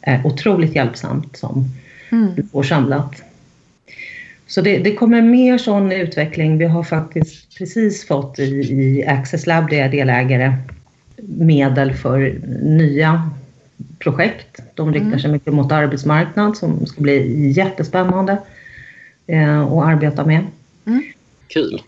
är 0.00 0.26
otroligt 0.26 0.74
hjälpsamt 0.74 1.36
som 1.36 1.70
mm. 2.10 2.34
du 2.36 2.42
får 2.42 2.62
samlat. 2.62 3.22
Så 4.46 4.60
det, 4.60 4.78
det, 4.78 4.94
kommer 4.94 5.22
mer 5.22 5.58
sån 5.58 5.92
utveckling. 5.92 6.58
Vi 6.58 6.64
har 6.64 6.82
faktiskt 6.82 7.58
precis 7.58 8.06
fått 8.06 8.38
i, 8.38 8.42
i 8.44 9.06
Access 9.06 9.46
Lab, 9.46 9.70
där 9.70 9.76
jag 9.76 9.86
är 9.86 9.90
delägare, 9.90 10.56
medel 11.28 11.94
för 11.94 12.38
nya 12.62 13.30
projekt. 13.98 14.60
De 14.74 14.92
riktar 14.92 15.06
mm. 15.06 15.20
sig 15.20 15.30
mycket 15.30 15.54
mot 15.54 15.72
arbetsmarknad 15.72 16.56
som 16.56 16.86
ska 16.86 17.00
bli 17.00 17.50
jättespännande 17.50 18.38
eh, 19.26 19.60
att 19.60 19.84
arbeta 19.84 20.24
med. 20.24 20.46
Mm. 20.86 21.02
Kul! 21.48 21.82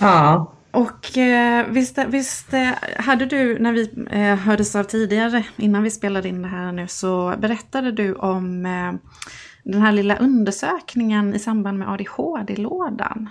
Ja. 0.00 0.52
Och 0.70 1.18
eh, 1.18 1.66
visst, 1.68 1.98
visst 2.08 2.54
eh, 2.54 2.70
hade 2.96 3.26
du, 3.26 3.58
när 3.58 3.72
vi 3.72 3.90
eh, 4.10 4.36
hördes 4.36 4.76
av 4.76 4.84
tidigare, 4.84 5.44
innan 5.56 5.82
vi 5.82 5.90
spelade 5.90 6.28
in 6.28 6.42
det 6.42 6.48
här 6.48 6.72
nu, 6.72 6.88
så 6.88 7.34
berättade 7.38 7.92
du 7.92 8.14
om 8.14 8.66
eh, 8.66 8.92
den 9.72 9.82
här 9.82 9.92
lilla 9.92 10.16
undersökningen 10.16 11.34
i 11.34 11.38
samband 11.38 11.78
med 11.78 11.88
ADHD-lådan. 11.88 13.28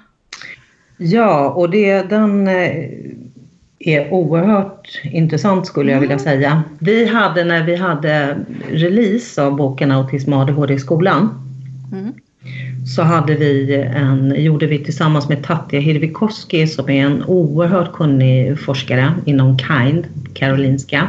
Ja, 0.97 1.49
och 1.49 1.69
det, 1.69 2.09
den 2.09 2.47
eh, 2.47 2.89
är 3.79 4.13
oerhört 4.13 5.01
intressant 5.03 5.67
skulle 5.67 5.91
jag 5.91 5.99
vilja 5.99 6.15
mm. 6.15 6.23
säga. 6.23 6.63
Vi 6.79 7.05
hade 7.05 7.43
när 7.43 7.63
vi 7.63 7.75
hade 7.75 8.37
release 8.69 9.43
av 9.43 9.55
boken 9.55 9.91
Autism 9.91 10.33
och 10.33 10.39
ADHD 10.39 10.73
i 10.73 10.79
skolan 10.79 11.29
mm. 11.91 12.13
så 12.95 13.01
hade 13.01 13.35
vi 13.35 13.75
en, 13.75 14.43
gjorde 14.43 14.67
vi 14.67 14.83
tillsammans 14.83 15.29
med 15.29 15.43
Tatja 15.43 15.79
Hirvikoski 15.79 16.67
som 16.67 16.89
är 16.89 17.05
en 17.05 17.23
oerhört 17.23 17.93
kunnig 17.93 18.59
forskare 18.59 19.13
inom 19.25 19.57
KIND, 19.57 20.07
Karolinska. 20.33 21.07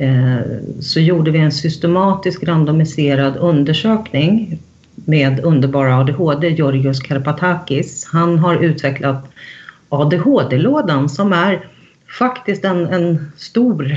Eh, 0.00 0.40
så 0.80 1.00
gjorde 1.00 1.30
vi 1.30 1.38
en 1.38 1.52
systematisk 1.52 2.44
randomiserad 2.44 3.36
undersökning 3.36 4.58
med 4.94 5.40
underbara 5.44 5.98
ADHD, 5.98 6.48
Georgios 6.48 7.00
Karpatakis. 7.00 8.08
Han 8.12 8.38
har 8.38 8.56
utvecklat 8.56 9.30
ADHD-lådan 9.88 11.08
som 11.08 11.32
är 11.32 11.66
faktiskt 12.18 12.64
en, 12.64 12.86
en 12.86 13.32
stor 13.36 13.96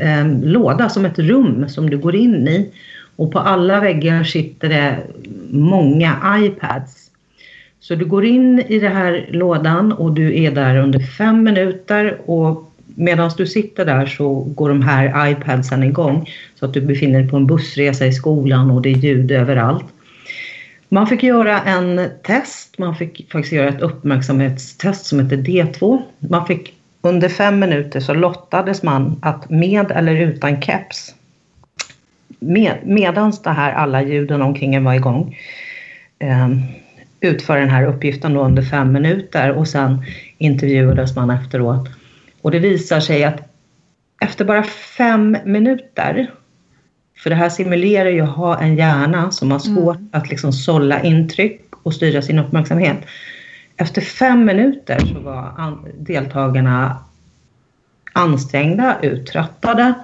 eh, 0.00 0.26
låda, 0.42 0.88
som 0.88 1.04
ett 1.04 1.18
rum 1.18 1.68
som 1.68 1.90
du 1.90 1.98
går 1.98 2.14
in 2.14 2.48
i. 2.48 2.70
Och 3.16 3.32
på 3.32 3.38
alla 3.38 3.80
väggar 3.80 4.24
sitter 4.24 4.68
det 4.68 4.98
många 5.50 6.38
iPads. 6.38 7.10
Så 7.80 7.94
du 7.94 8.04
går 8.04 8.24
in 8.24 8.60
i 8.68 8.78
den 8.78 8.92
här 8.92 9.28
lådan 9.30 9.92
och 9.92 10.12
du 10.12 10.42
är 10.42 10.50
där 10.50 10.76
under 10.76 11.00
fem 11.00 11.42
minuter 11.42 12.20
och 12.26 12.71
medan 12.94 13.30
du 13.36 13.46
sitter 13.46 13.84
där 13.84 14.06
så 14.06 14.34
går 14.34 14.68
de 14.68 14.82
här 14.82 15.30
iPadsen 15.30 15.82
igång 15.82 16.30
så 16.54 16.66
att 16.66 16.74
du 16.74 16.80
befinner 16.80 17.20
dig 17.20 17.28
på 17.28 17.36
en 17.36 17.46
bussresa 17.46 18.06
i 18.06 18.12
skolan 18.12 18.70
och 18.70 18.82
det 18.82 18.90
är 18.90 18.96
ljud 18.96 19.30
överallt. 19.30 19.84
Man 20.88 21.06
fick 21.06 21.22
göra 21.22 21.60
en 21.60 22.10
test, 22.22 22.78
man 22.78 22.96
fick 22.96 23.32
faktiskt 23.32 23.52
göra 23.52 23.68
ett 23.68 23.80
uppmärksamhetstest 23.80 25.06
som 25.06 25.20
heter 25.20 25.36
D2. 25.36 26.02
Man 26.18 26.46
fick 26.46 26.74
under 27.00 27.28
fem 27.28 27.58
minuter 27.58 28.00
så 28.00 28.14
lottades 28.14 28.82
man 28.82 29.18
att 29.22 29.50
med 29.50 29.90
eller 29.90 30.16
utan 30.16 30.62
keps 30.62 31.14
med, 32.38 32.74
medans 32.84 33.42
det 33.42 33.50
här 33.50 33.72
alla 33.72 34.02
ljuden 34.02 34.42
omkring 34.42 34.74
en 34.74 34.84
var 34.84 34.94
igång 34.94 35.38
eh, 36.18 36.48
utföra 37.20 37.60
den 37.60 37.70
här 37.70 37.86
uppgiften 37.86 38.36
under 38.36 38.62
fem 38.62 38.92
minuter 38.92 39.52
och 39.52 39.68
sen 39.68 40.04
intervjuades 40.38 41.16
man 41.16 41.30
efteråt. 41.30 41.88
Och 42.42 42.50
det 42.50 42.58
visar 42.58 43.00
sig 43.00 43.24
att 43.24 43.40
efter 44.20 44.44
bara 44.44 44.62
fem 44.62 45.36
minuter, 45.44 46.30
för 47.18 47.30
det 47.30 47.36
här 47.36 47.48
simulerar 47.48 48.10
ju 48.10 48.20
att 48.20 48.36
ha 48.36 48.60
en 48.60 48.76
hjärna 48.76 49.30
som 49.30 49.50
har 49.50 49.58
svårt 49.58 49.96
mm. 49.96 50.08
att 50.12 50.30
liksom 50.30 50.52
sålla 50.52 51.02
intryck 51.02 51.60
och 51.82 51.94
styra 51.94 52.22
sin 52.22 52.38
uppmärksamhet. 52.38 52.98
Efter 53.76 54.00
fem 54.00 54.44
minuter 54.44 54.98
så 54.98 55.20
var 55.20 55.78
deltagarna 55.98 56.96
ansträngda, 58.12 58.96
uttröttade. 59.02 59.94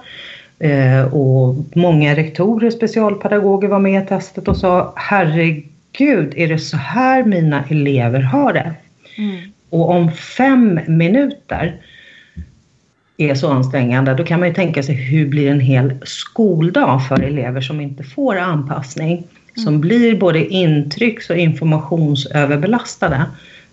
Eh, 0.59 1.13
och 1.13 1.55
många 1.73 2.15
rektorer, 2.15 2.71
specialpedagoger 2.71 3.67
var 3.67 3.79
med 3.79 4.03
i 4.03 4.07
testet 4.07 4.47
och 4.47 4.57
sa 4.57 4.93
herregud, 4.95 6.33
är 6.35 6.47
det 6.47 6.59
så 6.59 6.77
här 6.77 7.23
mina 7.23 7.63
elever 7.69 8.19
har 8.19 8.53
det? 8.53 8.73
Mm. 9.17 9.51
Och 9.69 9.89
om 9.89 10.11
fem 10.11 10.79
minuter 10.87 11.75
är 13.19 13.35
så 13.35 13.51
ansträngande, 13.51 14.13
då 14.13 14.23
kan 14.23 14.39
man 14.39 14.49
ju 14.49 14.55
tänka 14.55 14.83
sig 14.83 14.95
hur 14.95 15.27
blir 15.27 15.51
en 15.51 15.59
hel 15.59 15.93
skoldag 16.03 17.07
för 17.07 17.21
elever 17.21 17.61
som 17.61 17.81
inte 17.81 18.03
får 18.03 18.37
anpassning, 18.37 19.11
mm. 19.11 19.65
som 19.65 19.81
blir 19.81 20.19
både 20.19 20.45
intrycks 20.45 21.29
och 21.29 21.37
informationsöverbelastade 21.37 23.25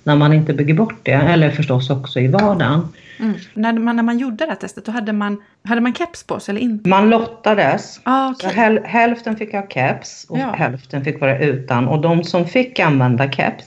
när 0.04 0.16
man 0.16 0.32
inte 0.32 0.52
bygger 0.52 0.74
bort 0.74 1.00
det, 1.02 1.12
eller 1.12 1.50
förstås 1.50 1.90
också 1.90 2.20
i 2.20 2.28
vardagen. 2.28 2.88
Mm. 3.20 3.34
När, 3.54 3.72
man, 3.72 3.96
när 3.96 4.02
man 4.02 4.18
gjorde 4.18 4.36
det 4.36 4.50
här 4.50 4.56
testet, 4.56 4.84
då 4.84 4.92
hade 4.92 5.12
man, 5.12 5.42
hade 5.64 5.80
man 5.80 5.94
keps 5.94 6.24
på 6.24 6.40
sig 6.40 6.52
eller 6.52 6.62
inte? 6.62 6.88
Man 6.88 7.10
lottades. 7.10 8.00
Ah, 8.02 8.30
okay. 8.30 8.52
häl, 8.52 8.80
hälften 8.84 9.36
fick 9.36 9.52
ha 9.52 9.66
keps 9.68 10.26
och 10.28 10.38
ja. 10.38 10.52
hälften 10.52 11.04
fick 11.04 11.20
vara 11.20 11.38
utan. 11.38 11.88
Och 11.88 12.00
de 12.00 12.24
som 12.24 12.44
fick 12.44 12.78
använda 12.78 13.30
keps 13.30 13.64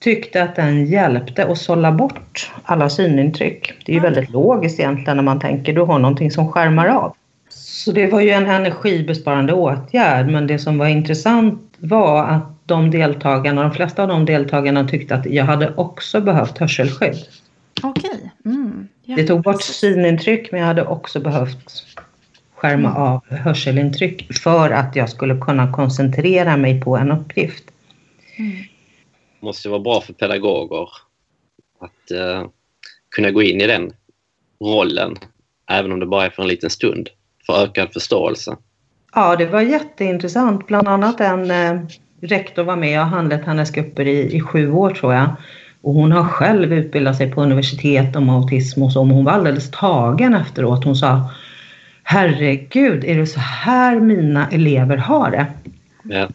tyckte 0.00 0.42
att 0.42 0.56
den 0.56 0.86
hjälpte 0.86 1.46
att 1.46 1.58
sålla 1.58 1.92
bort 1.92 2.50
alla 2.62 2.88
synintryck. 2.88 3.72
Det 3.84 3.92
är 3.92 3.94
ju 3.94 4.02
väldigt 4.02 4.30
logiskt 4.30 4.80
egentligen 4.80 5.16
när 5.16 5.24
man 5.24 5.40
tänker 5.40 5.72
du 5.72 5.80
har 5.80 5.98
någonting 5.98 6.30
som 6.30 6.52
skärmar 6.52 6.86
av. 6.86 7.14
Så 7.48 7.92
det 7.92 8.06
var 8.06 8.20
ju 8.20 8.30
en 8.30 8.46
energibesparande 8.46 9.52
åtgärd 9.52 10.26
men 10.30 10.46
det 10.46 10.58
som 10.58 10.78
var 10.78 10.86
intressant 10.86 11.74
var 11.78 12.24
att 12.24 12.42
de 12.66 12.90
deltagarna, 12.90 13.62
de 13.62 13.72
flesta 13.72 14.02
av 14.02 14.08
de 14.08 14.24
deltagarna 14.24 14.88
tyckte 14.88 15.14
att 15.14 15.26
jag 15.26 15.44
hade 15.44 15.74
också 15.74 16.20
behövt 16.20 16.58
hörselskydd. 16.58 17.18
Okej. 17.82 18.32
Mm. 18.44 18.88
Ja, 19.04 19.16
det 19.16 19.26
tog 19.26 19.42
bort 19.42 19.62
synintryck 19.62 20.52
men 20.52 20.60
jag 20.60 20.66
hade 20.66 20.86
också 20.86 21.20
behövt 21.20 21.84
skärma 22.54 22.88
mm. 22.88 23.02
av 23.02 23.22
hörselintryck 23.30 24.38
för 24.38 24.70
att 24.70 24.96
jag 24.96 25.08
skulle 25.08 25.36
kunna 25.36 25.72
koncentrera 25.72 26.56
mig 26.56 26.80
på 26.80 26.96
en 26.96 27.12
uppgift. 27.12 27.64
Mm 28.38 28.64
måste 29.40 29.68
vara 29.68 29.80
bra 29.80 30.00
för 30.00 30.12
pedagoger 30.12 30.88
att 31.78 32.10
eh, 32.10 32.48
kunna 33.10 33.30
gå 33.30 33.42
in 33.42 33.60
i 33.60 33.66
den 33.66 33.92
rollen, 34.60 35.16
även 35.70 35.92
om 35.92 36.00
det 36.00 36.06
bara 36.06 36.26
är 36.26 36.30
för 36.30 36.42
en 36.42 36.48
liten 36.48 36.70
stund, 36.70 37.08
för 37.46 37.62
ökad 37.62 37.92
förståelse. 37.92 38.56
Ja, 39.14 39.36
det 39.36 39.46
var 39.46 39.60
jätteintressant. 39.60 40.66
Bland 40.66 40.88
annat 40.88 41.20
en 41.20 41.50
eh, 41.50 41.80
rektor 42.20 42.62
var 42.62 42.76
med. 42.76 42.90
Jag 42.90 43.00
har 43.00 43.16
handlat 43.16 43.44
hennes 43.44 43.70
grupper 43.70 44.06
i, 44.06 44.36
i 44.36 44.40
sju 44.40 44.72
år 44.72 44.90
tror 44.90 45.14
jag. 45.14 45.30
Och 45.80 45.94
hon 45.94 46.12
har 46.12 46.24
själv 46.24 46.72
utbildat 46.72 47.16
sig 47.16 47.32
på 47.32 47.42
universitet 47.42 48.16
om 48.16 48.30
autism 48.30 48.82
och 48.82 48.92
så. 48.92 49.04
Men 49.04 49.16
hon 49.16 49.24
var 49.24 49.32
alldeles 49.32 49.70
tagen 49.70 50.34
efteråt. 50.34 50.84
Hon 50.84 50.96
sa 50.96 51.30
Herregud, 52.02 53.04
är 53.04 53.18
det 53.18 53.26
så 53.26 53.40
här 53.40 54.00
mina 54.00 54.48
elever 54.50 54.96
har 54.96 55.30
det? 55.30 55.46
Ja. 56.02 56.28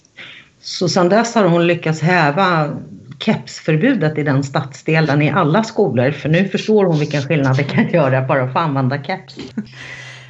Så 0.63 0.89
sedan 0.89 1.10
dess 1.10 1.36
har 1.36 1.45
hon 1.45 1.67
lyckats 1.67 2.02
häva 2.02 2.78
kepsförbudet 3.19 4.17
i 4.17 4.23
den 4.23 4.43
stadsdelen 4.43 5.21
i 5.21 5.30
alla 5.30 5.63
skolor. 5.63 6.12
För 6.12 6.30
nu 6.30 6.47
förstår 6.47 6.86
hon 6.86 6.99
vilken 6.99 7.21
skillnad 7.21 7.58
det 7.58 7.63
kan 7.63 7.89
göra 7.89 8.28
bara 8.28 8.43
att 8.43 8.54
få 8.54 8.60
använda 8.60 9.04
keps. 9.04 9.38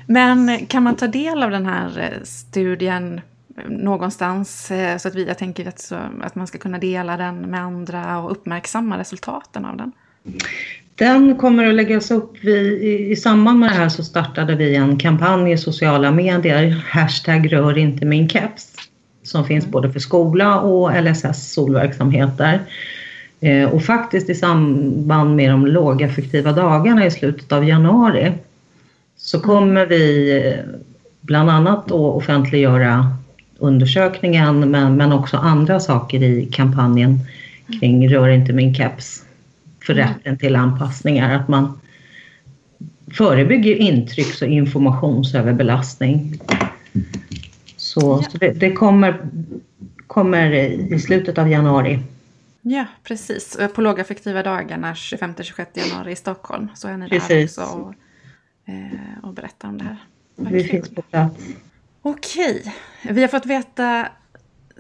Men 0.07 0.65
kan 0.65 0.83
man 0.83 0.95
ta 0.95 1.07
del 1.07 1.43
av 1.43 1.51
den 1.51 1.65
här 1.65 1.99
eh, 1.99 2.23
studien 2.23 3.21
någonstans 3.67 4.71
eh, 4.71 4.97
så 4.97 5.07
att 5.07 5.15
vi, 5.15 5.27
jag 5.27 5.37
tänker 5.37 5.67
att, 5.67 5.79
så, 5.79 5.95
att 6.21 6.35
man 6.35 6.47
ska 6.47 6.57
kunna 6.57 6.77
dela 6.77 7.17
den 7.17 7.35
med 7.35 7.61
andra 7.61 8.19
och 8.19 8.31
uppmärksamma 8.31 8.97
resultaten 8.97 9.65
av 9.65 9.77
den? 9.77 9.91
Den 10.95 11.37
kommer 11.37 11.67
att 11.67 11.75
läggas 11.75 12.11
upp. 12.11 12.37
Vi, 12.41 12.57
i, 12.57 13.11
I 13.11 13.15
samband 13.15 13.59
med 13.59 13.69
det 13.69 13.75
här 13.75 13.89
så 13.89 14.03
startade 14.03 14.55
vi 14.55 14.75
en 14.75 14.97
kampanj 14.97 15.51
i 15.51 15.57
sociala 15.57 16.11
medier, 16.11 16.83
hashtag 16.89 17.53
rör 17.53 17.77
inte 17.77 18.05
min 18.05 18.29
keps 18.29 18.72
som 19.23 19.45
finns 19.45 19.65
både 19.65 19.91
för 19.91 19.99
skola 19.99 20.59
och 20.59 21.03
LSS 21.03 21.53
solverksamheter. 21.53 22.59
Eh, 23.41 23.69
och 23.69 23.83
faktiskt 23.83 24.29
i 24.29 24.35
samband 24.35 25.35
med 25.35 25.49
de 25.49 25.67
lågaffektiva 25.67 26.51
dagarna 26.51 27.05
i 27.05 27.11
slutet 27.11 27.51
av 27.51 27.67
januari 27.67 28.31
så 29.17 29.39
kommer 29.39 29.85
vi 29.85 30.31
eh, 30.37 30.79
bland 31.21 31.49
annat 31.49 31.85
att 31.85 31.91
offentliggöra 31.91 33.15
undersökningen 33.57 34.71
men, 34.71 34.95
men 34.95 35.11
också 35.11 35.37
andra 35.37 35.79
saker 35.79 36.23
i 36.23 36.45
kampanjen 36.51 37.19
kring 37.79 38.09
Rör 38.09 38.29
inte 38.29 38.53
min 38.53 38.75
keps 38.75 39.23
för 39.85 39.93
mm. 39.93 40.07
rätten 40.07 40.37
till 40.37 40.55
anpassningar. 40.55 41.35
Att 41.35 41.47
man 41.47 41.79
förebygger 43.11 43.75
intrycks 43.75 44.41
och 44.41 44.47
informationsöverbelastning. 44.47 46.39
Så, 47.93 48.19
ja. 48.23 48.29
så 48.29 48.37
det, 48.37 48.51
det, 48.51 48.71
kommer, 48.71 49.29
kommer 50.07 50.51
i 50.93 50.99
slutet 50.99 51.37
av 51.37 51.49
januari. 51.49 51.99
Ja, 52.61 52.85
precis. 53.03 53.57
På 53.75 53.81
lågaffektiva 53.81 54.43
dagarna 54.43 54.93
25-26 54.93 55.65
januari 55.73 56.11
i 56.11 56.15
Stockholm 56.15 56.67
så 56.75 56.87
är 56.87 56.97
ni 56.97 57.09
precis. 57.09 57.55
där 57.55 57.63
också 57.63 57.75
och, 57.75 57.93
eh, 58.73 59.23
och 59.23 59.33
berättar 59.33 59.67
om 59.67 59.77
det 59.77 59.83
här. 59.83 59.97
Vad 60.35 60.51
Vi 60.51 60.61
kul. 60.61 60.69
finns 60.69 60.89
på 60.89 61.01
plats. 61.01 61.35
Okej, 62.01 62.75
vi 63.09 63.21
har 63.21 63.27
fått 63.27 63.45
veta 63.45 64.07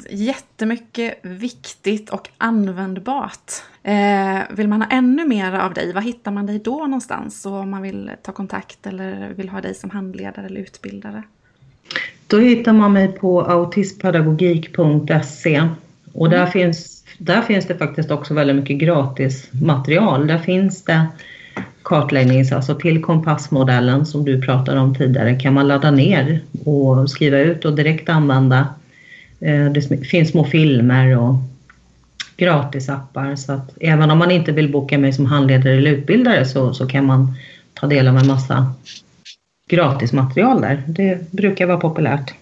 jättemycket 0.09 1.19
viktigt 1.21 2.09
och 2.09 2.29
användbart. 2.37 3.51
Eh, 3.83 4.39
vill 4.49 4.67
man 4.67 4.81
ha 4.81 4.89
ännu 4.89 5.27
mer 5.27 5.53
av 5.53 5.73
dig, 5.73 5.93
var 5.93 6.01
hittar 6.01 6.31
man 6.31 6.45
dig 6.45 6.59
då 6.59 6.77
någonstans? 6.77 7.45
Och 7.45 7.53
om 7.53 7.69
man 7.69 7.81
vill 7.81 8.11
ta 8.21 8.31
kontakt 8.31 8.87
eller 8.87 9.33
vill 9.33 9.49
ha 9.49 9.61
dig 9.61 9.75
som 9.75 9.89
handledare 9.89 10.45
eller 10.45 10.61
utbildare? 10.61 11.23
Då 12.27 12.39
hittar 12.39 12.73
man 12.73 12.93
mig 12.93 13.07
på 13.07 13.41
autismpedagogik.se 13.41 15.67
och 16.13 16.29
där, 16.29 16.37
mm. 16.37 16.51
finns, 16.51 17.03
där 17.17 17.41
finns 17.41 17.67
det 17.67 17.75
faktiskt 17.75 18.11
också 18.11 18.33
väldigt 18.33 18.55
mycket 18.55 18.77
gratis 18.77 19.47
material. 19.51 20.27
Där 20.27 20.37
finns 20.37 20.83
det 20.83 21.07
kartläggnings, 21.83 22.51
alltså 22.51 22.75
till 22.75 23.01
kompassmodellen 23.01 24.05
som 24.05 24.25
du 24.25 24.41
pratade 24.41 24.79
om 24.79 24.95
tidigare 24.95 25.39
kan 25.39 25.53
man 25.53 25.67
ladda 25.67 25.91
ner 25.91 26.39
och 26.65 27.09
skriva 27.09 27.39
ut 27.39 27.65
och 27.65 27.75
direkt 27.75 28.09
använda. 28.09 28.67
Eh, 29.39 29.65
det 29.65 30.05
finns 30.05 30.29
små 30.29 30.43
filmer 30.43 31.17
och 31.17 31.35
gratisappar 32.37 33.35
så 33.35 33.51
att 33.51 33.71
även 33.79 34.11
om 34.11 34.17
man 34.17 34.31
inte 34.31 34.51
vill 34.51 34.71
boka 34.71 34.97
mig 34.97 35.13
som 35.13 35.25
handledare 35.25 35.73
eller 35.73 35.91
utbildare 35.91 36.45
så, 36.45 36.73
så 36.73 36.87
kan 36.87 37.05
man 37.05 37.33
ta 37.73 37.87
del 37.87 38.07
av 38.07 38.17
en 38.17 38.27
massa 38.27 38.73
gratismaterial 39.67 40.61
där. 40.61 40.83
Det 40.87 41.31
brukar 41.31 41.65
vara 41.65 41.77
populärt. 41.77 42.33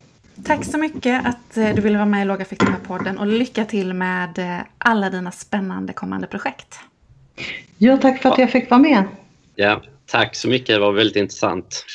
Tack 0.44 0.66
så 0.66 0.78
mycket 0.78 1.26
att 1.26 1.58
eh, 1.58 1.76
du 1.76 1.82
ville 1.82 1.98
vara 1.98 2.06
med 2.06 2.22
i 2.22 2.26
Lågaffektiva 2.26 2.76
podden 2.88 3.18
och 3.18 3.28
lycka 3.28 3.66
till 3.66 3.94
med 3.94 4.40
eh, 4.40 4.58
alla 4.78 5.10
dina 5.10 5.32
spännande 5.32 5.94
kommande 5.94 6.28
projekt. 6.28 6.80
Ja, 7.78 7.98
tack 7.98 8.22
för 8.22 8.30
att 8.30 8.38
jag 8.38 8.52
fick 8.52 8.70
vara 8.70 8.82
med. 8.82 9.04
Ja, 9.56 9.82
tack 10.06 10.36
så 10.36 10.48
mycket. 10.48 10.68
Det 10.68 10.80
var 10.80 10.92
väldigt 10.92 11.16
intressant. 11.16 11.86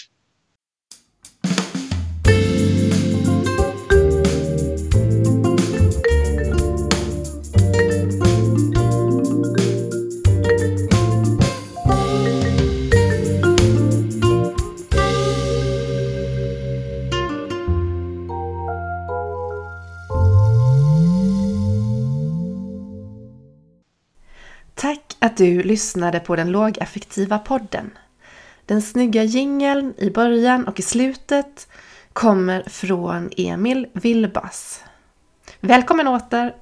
Att 25.27 25.37
du 25.37 25.63
lyssnade 25.63 26.21
på 26.21 26.37
den 26.37 26.51
lågaffektiva 26.51 27.39
podden. 27.39 27.91
Den 28.67 28.83
snygga 28.83 29.23
jingeln 29.23 29.95
i 29.99 30.11
början 30.11 30.69
och 30.69 30.79
i 30.79 30.83
slutet 30.83 31.69
kommer 32.13 32.63
från 32.67 33.31
Emil 33.37 33.87
Vilbas. 33.93 34.85
Välkommen 35.61 36.09
åter 36.09 36.55